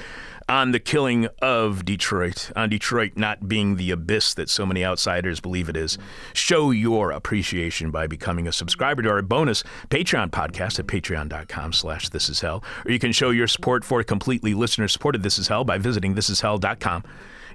[0.49, 5.39] on the killing of Detroit, on Detroit not being the abyss that so many outsiders
[5.39, 5.99] believe it is,
[6.33, 12.09] show your appreciation by becoming a subscriber to our bonus Patreon podcast at patreon.com slash
[12.09, 12.63] this is hell.
[12.85, 16.15] Or you can show your support for completely listener supported This Is Hell by visiting
[16.15, 17.03] thisishell.com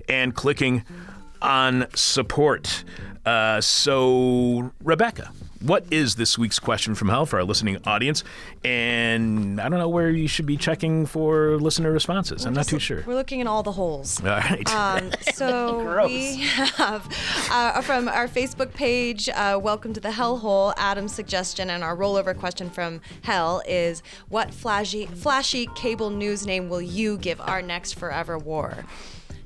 [0.09, 0.85] and clicking
[1.43, 2.85] on support.
[3.27, 5.33] Uh, so, Rebecca,
[5.65, 8.23] what is this week's question from hell for our listening audience?
[8.65, 12.45] And I don't know where you should be checking for listener responses.
[12.45, 13.03] I'm not too sure.
[13.07, 14.21] We're looking in all the holes.
[14.21, 14.75] All right.
[14.75, 17.09] Um, so we have
[17.51, 22.37] uh, from our Facebook page, uh, "Welcome to the Hellhole." Adam's suggestion and our rollover
[22.37, 27.95] question from Hell is, "What flashy, flashy cable news name will you give our next
[27.95, 28.85] forever war?"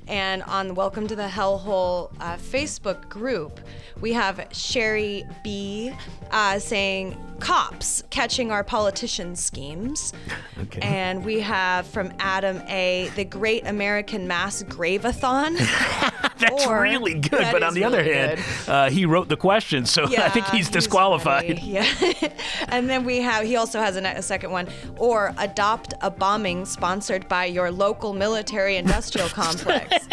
[0.09, 3.59] And on the Welcome to the Hellhole uh, Facebook group,
[4.01, 5.93] we have Sherry B
[6.31, 10.13] uh, saying, Cops catching our politicians' schemes.
[10.59, 10.81] Okay.
[10.81, 15.57] And we have from Adam A, the Great American Mass Gravathon.
[16.37, 17.31] That's or- really good.
[17.39, 20.69] That But on the other hand, uh, he wrote the question, so I think he's
[20.69, 21.59] disqualified.
[21.59, 21.85] Yeah.
[22.67, 24.67] and then we have, he also has a, a second one,
[24.97, 30.05] or adopt a bombing sponsored by your local military industrial complex.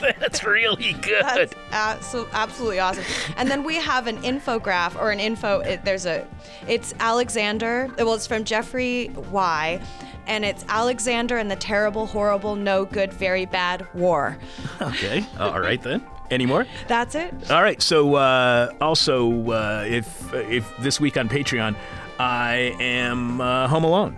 [0.00, 1.22] That's really good.
[1.24, 3.04] That's absolutely awesome.
[3.36, 5.60] And then we have an infograph or an info.
[5.60, 6.26] It, there's a,
[6.66, 7.90] it's Alexander.
[7.98, 9.80] Well, it's from Jeffrey Y.
[10.26, 14.38] And it's Alexander and the terrible, horrible, no good, very bad war.
[14.80, 15.24] okay.
[15.38, 16.04] All right then.
[16.30, 16.66] Any more?
[16.88, 17.32] That's it.
[17.50, 17.82] All right.
[17.82, 21.76] So uh, also, uh, if if this week on Patreon,
[22.18, 24.16] I am uh, home alone,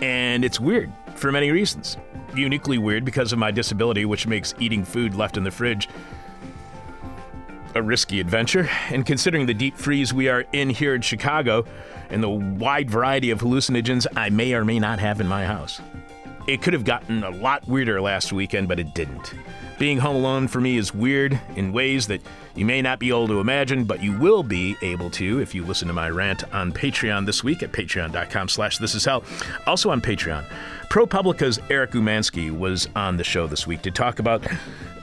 [0.00, 1.96] and it's weird for many reasons.
[2.34, 5.88] Uniquely weird because of my disability, which makes eating food left in the fridge
[7.78, 8.68] a risky adventure.
[8.90, 11.64] And considering the deep freeze we are in here in Chicago,
[12.10, 15.80] and the wide variety of hallucinogens I may or may not have in my house.
[16.48, 19.34] It could have gotten a lot weirder last weekend, but it didn't.
[19.78, 22.22] Being home alone for me is weird in ways that
[22.54, 25.62] you may not be able to imagine, but you will be able to if you
[25.62, 29.24] listen to my rant on Patreon this week at patreon.com slash this is hell.
[29.66, 30.42] Also on Patreon,
[30.88, 34.42] ProPublica's Eric Umansky was on the show this week to talk about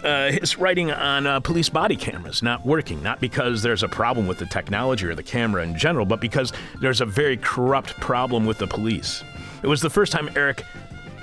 [0.04, 4.26] uh, his writing on uh, police body cameras not working, not because there's a problem
[4.26, 6.52] with the technology or the camera in general, but because
[6.82, 9.24] there's a very corrupt problem with the police.
[9.62, 10.64] It was the first time Eric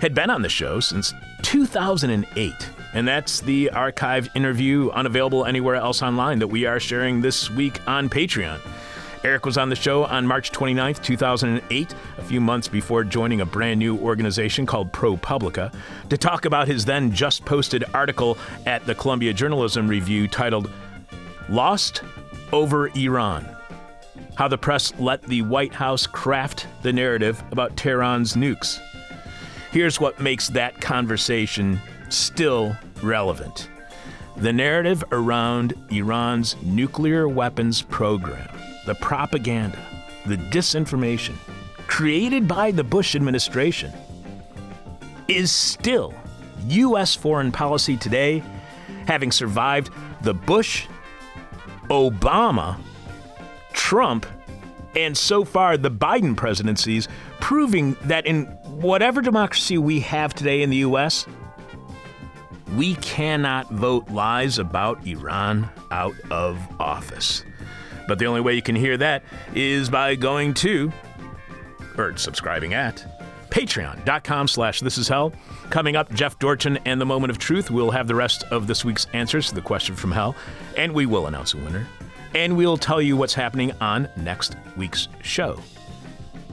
[0.03, 2.71] had been on the show since 2008.
[2.93, 7.81] And that's the archived interview unavailable anywhere else online that we are sharing this week
[7.89, 8.59] on Patreon.
[9.23, 13.47] Eric was on the show on March 29th, 2008, a few months before joining a
[13.47, 15.73] brand new organization called ProPublica,
[16.11, 20.69] to talk about his then just posted article at the Columbia Journalism Review titled
[21.49, 22.03] Lost
[22.53, 23.47] Over Iran
[24.35, 28.81] How the Press Let the White House Craft the Narrative About Tehran's Nukes.
[29.73, 31.81] Here's what makes that conversation
[32.11, 33.71] still relevant
[34.37, 38.49] the narrative around Iran's nuclear weapons program,
[38.87, 39.79] the propaganda,
[40.27, 41.35] the disinformation
[41.87, 43.93] created by the Bush administration
[45.27, 46.15] is still
[46.69, 47.15] U.S.
[47.15, 48.43] foreign policy today,
[49.07, 49.91] having survived
[50.21, 50.87] the Bush,
[51.89, 52.79] Obama,
[53.73, 54.27] Trump,
[54.97, 57.09] and so far the Biden presidencies,
[57.41, 61.27] proving that in whatever democracy we have today in the U.S.,
[62.77, 67.45] we cannot vote lies about Iran out of office.
[68.09, 69.23] But the only way you can hear that
[69.55, 70.93] is by going to,
[71.97, 73.05] or subscribing at,
[73.51, 75.33] patreon.com slash this is hell.
[75.71, 77.71] Coming up, Jeff Dorchen and the Moment of Truth.
[77.71, 80.35] We'll have the rest of this week's answers to the question from hell,
[80.77, 81.87] and we will announce a winner.
[82.35, 85.59] And we'll tell you what's happening on next week's show.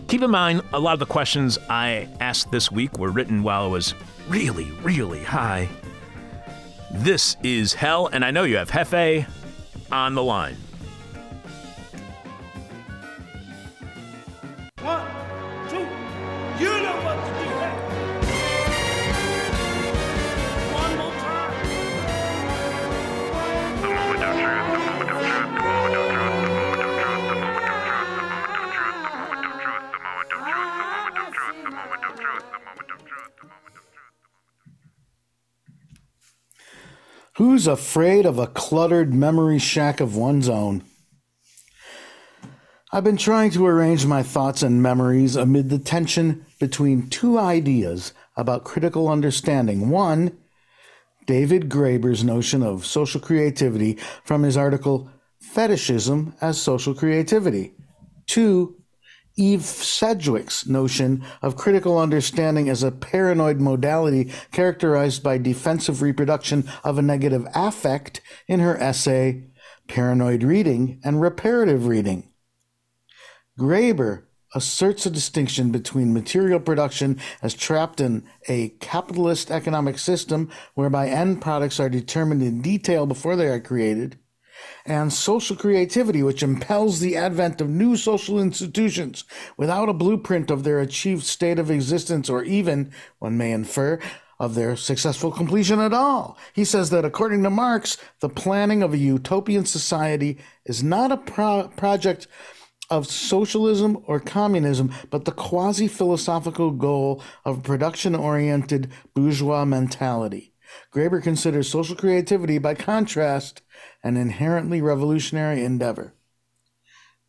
[0.10, 3.65] Keep in mind, a lot of the questions I asked this week were written while
[3.65, 3.94] I was
[4.27, 5.69] really, really high.
[6.90, 9.30] This is hell, and I know you have Hefe
[9.91, 10.57] on the line.
[37.40, 40.84] Who's afraid of a cluttered memory shack of one's own?
[42.91, 48.11] I've been trying to arrange my thoughts and memories amid the tension between two ideas
[48.36, 49.88] about critical understanding.
[49.88, 50.38] One,
[51.28, 55.10] David Graeber's notion of social creativity from his article
[55.41, 57.72] Fetishism as Social Creativity.
[58.28, 58.78] Two,
[59.40, 66.98] Eve Sedgwick's notion of critical understanding as a paranoid modality characterized by defensive reproduction of
[66.98, 69.45] a negative affect in her essay
[69.88, 72.32] Paranoid Reading and Reparative Reading.
[73.57, 81.07] Graeber asserts a distinction between material production as trapped in a capitalist economic system whereby
[81.07, 84.20] end products are determined in detail before they are created,
[84.86, 89.23] and social creativity, which impels the advent of new social institutions
[89.57, 93.99] without a blueprint of their achieved state of existence or even, one may infer,
[94.40, 96.38] of their successful completion at all.
[96.53, 101.18] He says that according to Marx, the planning of a utopian society is not a
[101.18, 102.27] pro- project
[102.90, 110.53] of socialism or communism, but the quasi philosophical goal of production oriented bourgeois mentality.
[110.94, 113.61] Graeber considers social creativity, by contrast,
[114.03, 116.13] an inherently revolutionary endeavor.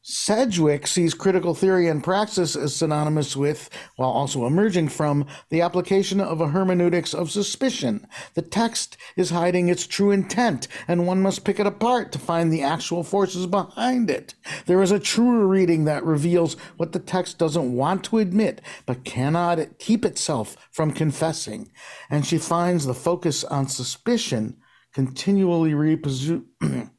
[0.02, 6.22] Sedgwick sees critical theory and praxis as synonymous with, while also emerging from, the application
[6.22, 8.06] of a hermeneutics of suspicion.
[8.32, 12.50] The text is hiding its true intent, and one must pick it apart to find
[12.50, 14.34] the actual forces behind it.
[14.64, 19.04] There is a truer reading that reveals what the text doesn't want to admit, but
[19.04, 21.70] cannot keep itself from confessing.
[22.08, 24.56] And she finds the focus on suspicion
[24.94, 26.42] continually reproduce.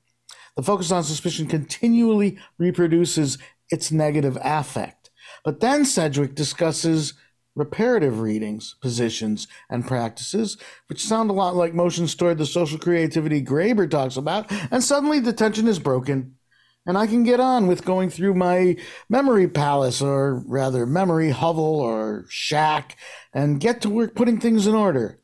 [0.57, 3.37] The focus on suspicion continually reproduces
[3.71, 5.09] its negative affect.
[5.45, 7.13] But then Sedgwick discusses
[7.55, 10.57] reparative readings, positions, and practices,
[10.87, 15.19] which sound a lot like motions toward the social creativity Graeber talks about, and suddenly
[15.19, 16.35] the tension is broken.
[16.85, 18.75] And I can get on with going through my
[19.07, 22.97] memory palace, or rather, memory hovel or shack,
[23.33, 25.19] and get to work putting things in order.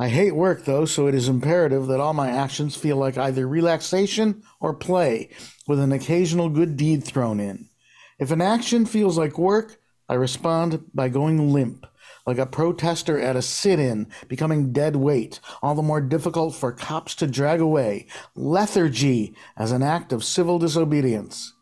[0.00, 3.48] I hate work though, so it is imperative that all my actions feel like either
[3.48, 5.30] relaxation or play,
[5.66, 7.68] with an occasional good deed thrown in.
[8.20, 11.84] If an action feels like work, I respond by going limp,
[12.28, 16.70] like a protester at a sit in, becoming dead weight, all the more difficult for
[16.70, 18.06] cops to drag away.
[18.36, 21.54] Lethargy as an act of civil disobedience.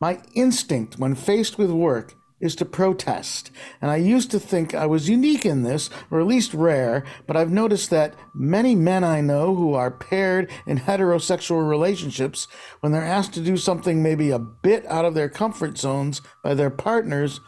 [0.00, 3.50] My instinct when faced with work is to protest.
[3.80, 7.36] And I used to think I was unique in this, or at least rare, but
[7.36, 12.48] I've noticed that many men I know who are paired in heterosexual relationships,
[12.80, 16.54] when they're asked to do something maybe a bit out of their comfort zones by
[16.54, 17.40] their partners,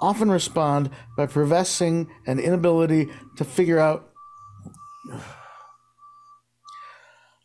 [0.00, 4.08] often respond by professing an inability to figure out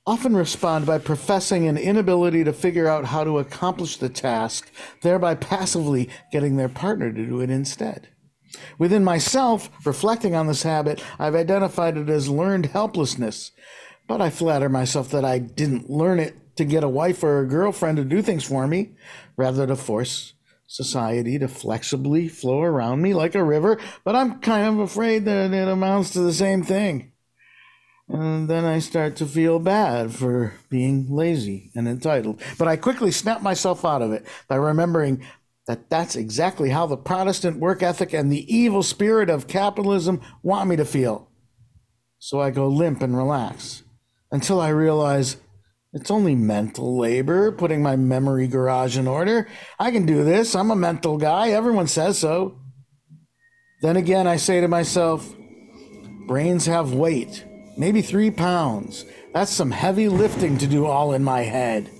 [0.08, 4.72] often respond by professing an inability to figure out how to accomplish the task,
[5.02, 8.08] thereby passively getting their partner to do it instead.
[8.80, 13.52] Within myself, reflecting on this habit, I've identified it as learned helplessness,
[14.08, 17.48] but I flatter myself that I didn't learn it to get a wife or a
[17.48, 18.96] girlfriend to do things for me,
[19.36, 20.34] rather to force
[20.68, 25.54] society to flexibly flow around me like a river, but I'm kind of afraid that
[25.54, 27.12] it amounts to the same thing.
[28.10, 32.42] And then I start to feel bad for being lazy and entitled.
[32.58, 35.24] But I quickly snap myself out of it by remembering
[35.68, 40.70] that that's exactly how the Protestant work ethic and the evil spirit of capitalism want
[40.70, 41.30] me to feel.
[42.20, 43.84] So I go limp and relax
[44.32, 45.38] until I realize
[45.92, 49.50] it's only mental labor, putting my memory garage in order.
[49.80, 50.56] I can do this.
[50.56, 51.50] I'm a mental guy.
[51.50, 52.60] Everyone says so.
[53.82, 55.36] Then again, I say to myself,
[56.28, 57.46] brains have weight
[57.78, 59.06] maybe three pounds.
[59.34, 61.92] That's some heavy lifting to do all in my head.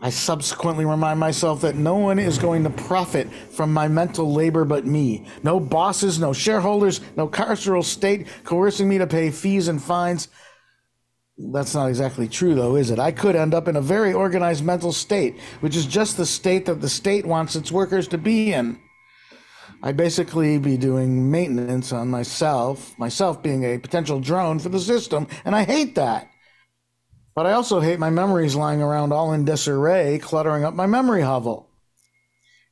[0.00, 4.64] I subsequently remind myself that no one is going to profit from my mental labor
[4.64, 5.26] but me.
[5.42, 10.28] No bosses, no shareholders, no carceral state coercing me to pay fees and fines.
[11.36, 12.98] That's not exactly true, though, is it?
[12.98, 16.66] I could end up in a very organized mental state, which is just the state
[16.66, 18.78] that the state wants its workers to be in.
[19.82, 25.28] I'd basically be doing maintenance on myself, myself being a potential drone for the system,
[25.44, 26.28] and I hate that.
[27.34, 31.22] But I also hate my memories lying around all in disarray, cluttering up my memory
[31.22, 31.70] hovel.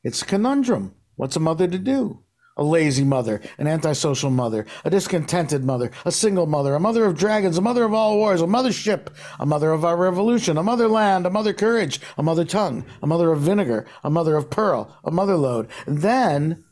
[0.03, 0.93] It's a conundrum.
[1.15, 2.23] What's a mother to do?
[2.57, 7.17] A lazy mother, an antisocial mother, a discontented mother, a single mother, a mother of
[7.17, 9.09] dragons, a mother of all wars, a mother ship,
[9.39, 13.07] a mother of our revolution, a mother land, a mother courage, a mother tongue, a
[13.07, 15.69] mother of vinegar, a mother of pearl, a mother load.
[15.85, 16.65] Then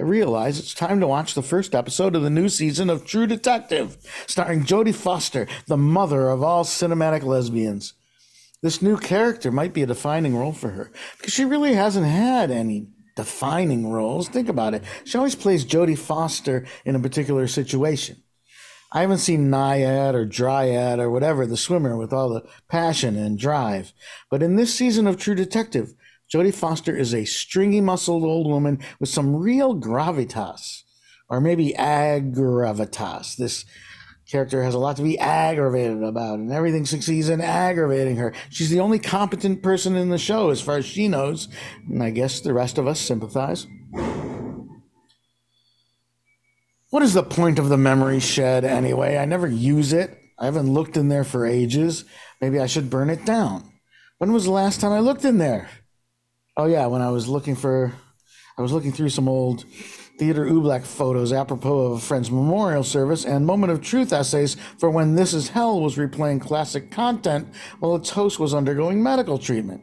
[0.00, 3.26] I realize it's time to watch the first episode of the new season of True
[3.26, 7.92] Detective, starring Jodie Foster, the mother of all cinematic lesbians.
[8.62, 12.50] This new character might be a defining role for her because she really hasn't had
[12.50, 14.28] any defining roles.
[14.28, 14.82] Think about it.
[15.04, 18.22] She always plays Jodie Foster in a particular situation.
[18.92, 23.38] I haven't seen Nyad or Dryad or whatever, the swimmer with all the passion and
[23.38, 23.92] drive.
[24.30, 25.94] But in this season of True Detective,
[26.32, 30.82] Jodie Foster is a stringy muscled old woman with some real gravitas,
[31.28, 33.36] or maybe aggravitas.
[33.36, 33.66] This
[34.26, 38.32] character has a lot to be aggravated about, and everything succeeds in aggravating her.
[38.48, 41.48] She's the only competent person in the show, as far as she knows,
[41.86, 43.66] and I guess the rest of us sympathize.
[46.88, 49.18] What is the point of the memory shed anyway?
[49.18, 50.18] I never use it.
[50.38, 52.06] I haven't looked in there for ages.
[52.40, 53.70] Maybe I should burn it down.
[54.16, 55.68] When was the last time I looked in there?
[56.54, 57.92] Oh yeah, when I was looking for
[58.58, 59.64] I was looking through some old
[60.18, 64.90] Theater Oobleck photos apropos of a friend's memorial service and moment of truth essays for
[64.90, 67.48] when This Is Hell was replaying classic content
[67.80, 69.80] while its host was undergoing medical treatment.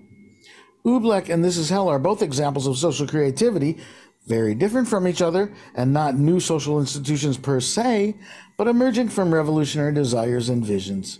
[0.85, 3.79] Oobleck and This Is Hell are both examples of social creativity,
[4.27, 8.15] very different from each other and not new social institutions per se,
[8.57, 11.19] but emerging from revolutionary desires and visions.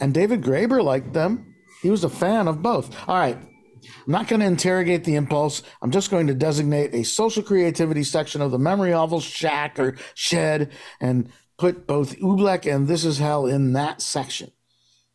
[0.00, 1.54] And David Graeber liked them.
[1.80, 2.94] He was a fan of both.
[3.08, 3.38] All right,
[4.06, 5.62] I'm not going to interrogate the impulse.
[5.82, 9.96] I'm just going to designate a social creativity section of the memory oval shack or
[10.14, 14.52] shed and put both Oobleck and This Is Hell in that section.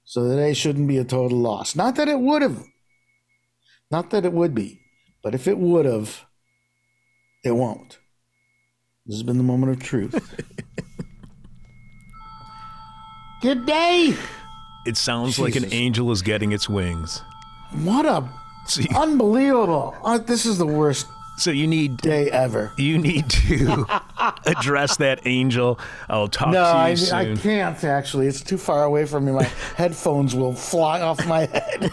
[0.03, 1.75] So that they shouldn't be a total loss.
[1.75, 2.63] Not that it would have.
[3.89, 4.81] Not that it would be.
[5.23, 6.25] But if it would have,
[7.43, 7.97] it won't.
[9.07, 10.13] This has been the moment of truth.
[13.41, 14.15] Good day.
[14.85, 17.23] It sounds like an angel is getting its wings.
[17.83, 18.29] What a
[18.65, 19.95] See, unbelievable.
[20.03, 22.71] Uh, this is the worst so you need day ever.
[22.77, 23.85] you need to
[24.45, 25.77] address that angel.
[26.09, 27.37] I'll talk No, to you I, soon.
[27.37, 28.27] I can't actually.
[28.27, 29.33] It's too far away from me.
[29.33, 29.43] My
[29.75, 31.91] headphones will fly off my head.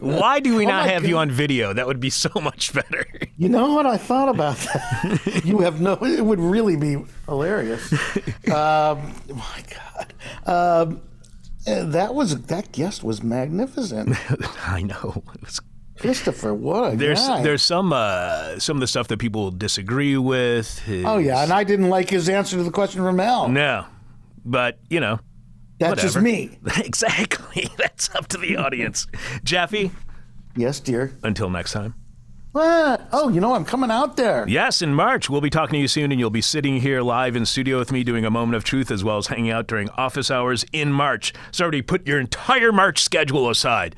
[0.00, 1.72] Why do we not my have you on video?
[1.72, 3.06] That would be so much better.
[3.38, 3.86] You know what?
[3.86, 5.42] I thought about that.
[5.44, 5.92] you have no.
[6.02, 7.92] It would really be hilarious.
[8.50, 10.12] Um, my God,
[10.46, 11.00] um,
[11.66, 14.16] that was that guest was magnificent.
[14.66, 15.22] I know.
[15.34, 15.60] It was
[15.98, 17.42] Christopher, what a There's guy.
[17.42, 20.78] there's some uh, some of the stuff that people disagree with.
[20.80, 23.48] His, oh yeah, and I didn't like his answer to the question from Al.
[23.48, 23.86] no,
[24.44, 25.20] but you know
[25.78, 26.58] That's just me.
[26.78, 27.70] exactly.
[27.78, 29.06] That's up to the audience.
[29.42, 29.90] Jeffy,
[30.54, 31.12] Yes, dear.
[31.22, 31.94] until next time.
[32.60, 33.06] What?
[33.12, 34.46] Oh, you know I'm coming out there.
[34.48, 37.36] Yes, in March we'll be talking to you soon, and you'll be sitting here live
[37.36, 39.90] in studio with me doing a moment of truth, as well as hanging out during
[39.90, 41.34] office hours in March.
[41.52, 43.94] So already put your entire March schedule aside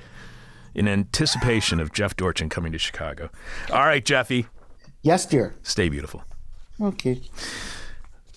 [0.74, 3.30] in anticipation of Jeff Dorchen coming to Chicago.
[3.72, 4.47] All right, Jeffy,
[5.02, 5.55] Yes, dear.
[5.62, 6.24] stay beautiful.
[6.80, 7.20] Okay.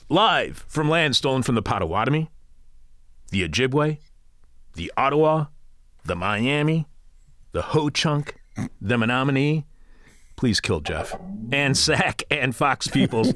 [0.07, 2.30] Live from land stolen from the Potawatomi,
[3.31, 3.98] the Ojibwe,
[4.76, 5.45] the Ottawa,
[6.06, 6.85] the Miami,
[7.53, 8.35] the Ho Chunk,
[8.80, 9.65] the Menominee.
[10.41, 11.15] Please kill Jeff
[11.51, 13.31] and Sac and Fox Peoples.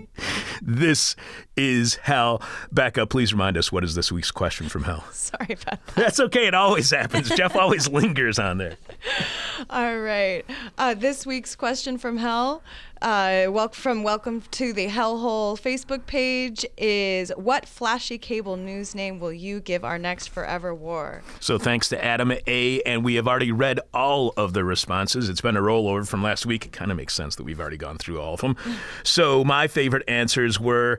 [0.62, 1.14] this
[1.60, 2.40] is hell.
[2.72, 5.04] Becca, please remind us what is this week's question from hell?
[5.12, 5.94] Sorry about that.
[5.94, 6.46] That's okay.
[6.46, 7.28] It always happens.
[7.28, 8.76] Jeff always lingers on there.
[9.70, 10.42] All right.
[10.78, 12.62] Uh, this week's question from hell,
[13.02, 19.20] uh, wel- from Welcome to the Hellhole Facebook page is What flashy cable news name
[19.20, 21.22] will you give our next forever war?
[21.40, 22.80] So thanks to Adam A.
[22.82, 25.28] And we have already read all of the responses.
[25.28, 26.64] It's been a rollover from last week.
[26.64, 28.56] It kind of makes sense that we've already gone through all of them.
[29.02, 30.98] So my favorite answers were,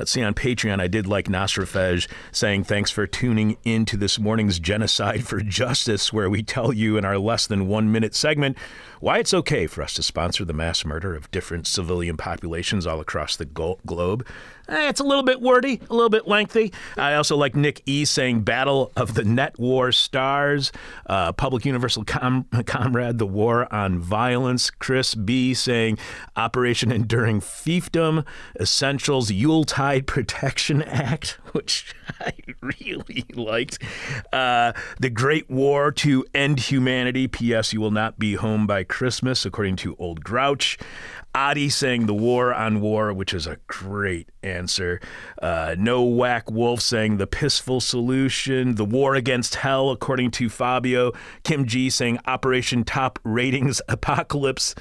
[0.00, 4.58] let's see, on Patreon, I did like Nasrafej saying, thanks for tuning into this morning's
[4.58, 8.56] Genocide for Justice, where we tell you in our less than one minute segment
[9.00, 13.00] why it's okay for us to sponsor the mass murder of different civilian populations all
[13.00, 14.26] across the go- globe.
[14.68, 16.72] Eh, it's a little bit wordy, a little bit lengthy.
[16.96, 20.70] I also like Nick E saying Battle of the Net War Stars,
[21.06, 24.70] uh, Public Universal Com- Comrade, The War on Violence.
[24.70, 25.98] Chris B saying
[26.36, 28.24] Operation Enduring Fiefdom,
[28.60, 32.32] Essentials, Yuletide Protection Act, which I
[32.62, 33.82] really liked.
[34.32, 37.26] Uh, the Great War to End Humanity.
[37.26, 37.72] P.S.
[37.72, 40.76] You will not be home by Christmas, according to Old Grouch.
[41.34, 45.00] Adi saying the war on war, which is a great answer.
[45.40, 48.74] Uh, no Whack Wolf saying the pissful solution.
[48.74, 51.12] The war against hell, according to Fabio.
[51.44, 54.74] Kim G saying Operation Top Ratings Apocalypse.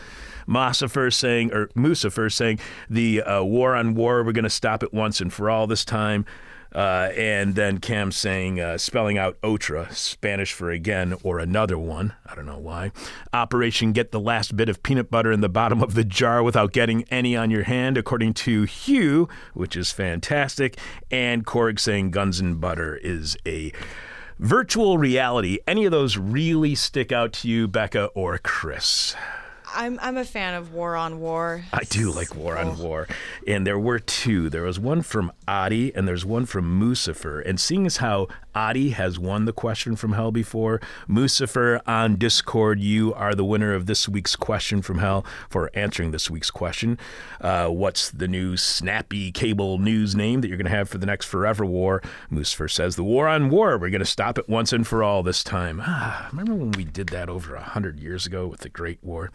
[0.48, 2.60] Musafer saying, or Musafer saying,
[2.90, 5.86] the uh, war on war, we're going to stop it once and for all this
[5.86, 6.26] time.
[6.74, 12.14] Uh, and then Cam saying, uh, spelling out otra, Spanish for again or another one.
[12.26, 12.92] I don't know why.
[13.34, 16.72] Operation Get the Last Bit of Peanut Butter in the Bottom of the Jar Without
[16.72, 20.78] Getting Any on Your Hand, according to Hugh, which is fantastic.
[21.10, 23.74] And Korg saying Guns and Butter is a
[24.38, 25.60] virtual reality.
[25.68, 29.16] Any of those really stick out to you, Becca or Chris?
[29.74, 31.64] I'm I'm a fan of War on War.
[31.74, 33.08] I do like War on War.
[33.48, 34.50] And there were two.
[34.50, 37.42] There was one from Adi and there's one from Mucifer.
[37.46, 38.28] And seeing as how
[38.60, 43.74] Adi has won the question from hell before, Mucifer on Discord, you are the winner
[43.74, 47.00] of this week's question from hell for answering this week's question.
[47.40, 51.06] Uh, what's the new snappy cable news name that you're going to have for the
[51.06, 52.04] next Forever War?
[52.30, 53.78] Mucifer says, The War on War.
[53.78, 55.82] We're going to stop it once and for all this time.
[55.82, 59.32] Ah, remember when we did that over a hundred years ago with the Great War?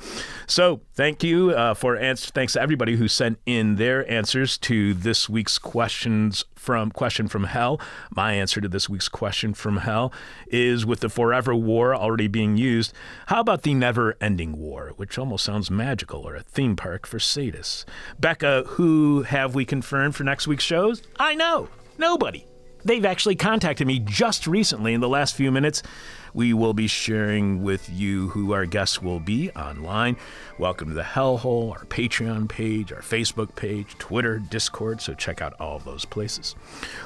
[0.46, 2.30] So thank you uh, for answer.
[2.30, 7.44] Thanks to everybody who sent in their answers to this week's questions from question from
[7.44, 7.78] hell.
[8.10, 10.14] My answer to this week's question from hell
[10.46, 12.94] is with the forever war already being used.
[13.26, 17.84] How about the never-ending war, which almost sounds magical, or a theme park for sadists?
[18.18, 21.02] Becca, who have we confirmed for next week's shows?
[21.20, 21.68] I know
[21.98, 22.46] nobody.
[22.82, 25.82] They've actually contacted me just recently in the last few minutes.
[26.34, 30.16] We will be sharing with you who our guests will be online.
[30.58, 35.00] Welcome to the Hellhole, our Patreon page, our Facebook page, Twitter, Discord.
[35.00, 36.56] So check out all those places.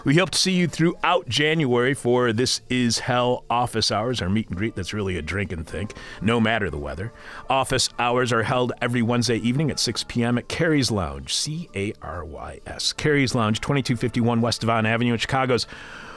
[0.07, 4.49] We hope to see you throughout January for This Is Hell office hours, our meet
[4.49, 5.93] and greet that's really a drink and think,
[6.23, 7.13] no matter the weather.
[7.51, 10.39] Office hours are held every Wednesday evening at 6 p.m.
[10.39, 12.95] at Cary's Lounge, C A R Y S.
[12.95, 15.67] Cary's Lounge, 2251 West Devon Avenue in Chicago's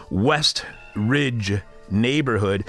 [0.09, 0.65] West
[0.95, 1.61] Ridge
[1.91, 2.65] neighborhood.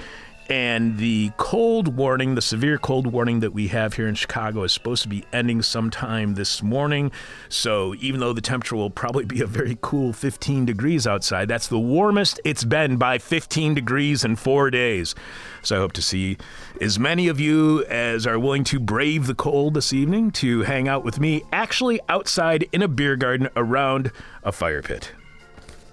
[0.49, 4.73] And the cold warning, the severe cold warning that we have here in Chicago is
[4.73, 7.11] supposed to be ending sometime this morning.
[7.47, 11.67] So even though the temperature will probably be a very cool 15 degrees outside, that's
[11.67, 15.15] the warmest it's been by 15 degrees in four days.
[15.61, 16.37] So I hope to see
[16.81, 20.89] as many of you as are willing to brave the cold this evening to hang
[20.89, 24.11] out with me, actually outside in a beer garden around
[24.43, 25.11] a fire pit.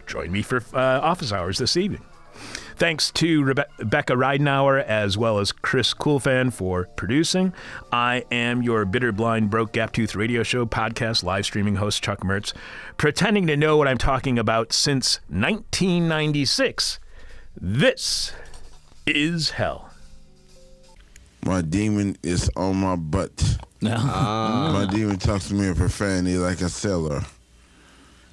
[0.07, 2.03] Join me for uh, office hours this evening.
[2.81, 7.53] Thanks to Rebe- Rebecca Ridenauer as well as Chris Coolfan for producing.
[7.93, 12.21] I am your bitter, blind, broke, gap tooth radio show podcast live streaming host, Chuck
[12.21, 12.55] Mertz,
[12.97, 16.99] pretending to know what I'm talking about since 1996.
[17.55, 18.33] This
[19.07, 19.91] is hell.
[21.45, 23.59] My demon is on my butt.
[23.83, 24.71] Ah.
[24.73, 27.23] My demon talks to me in profanity like a sailor.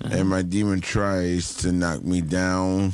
[0.01, 2.93] And my demon tries to knock me down.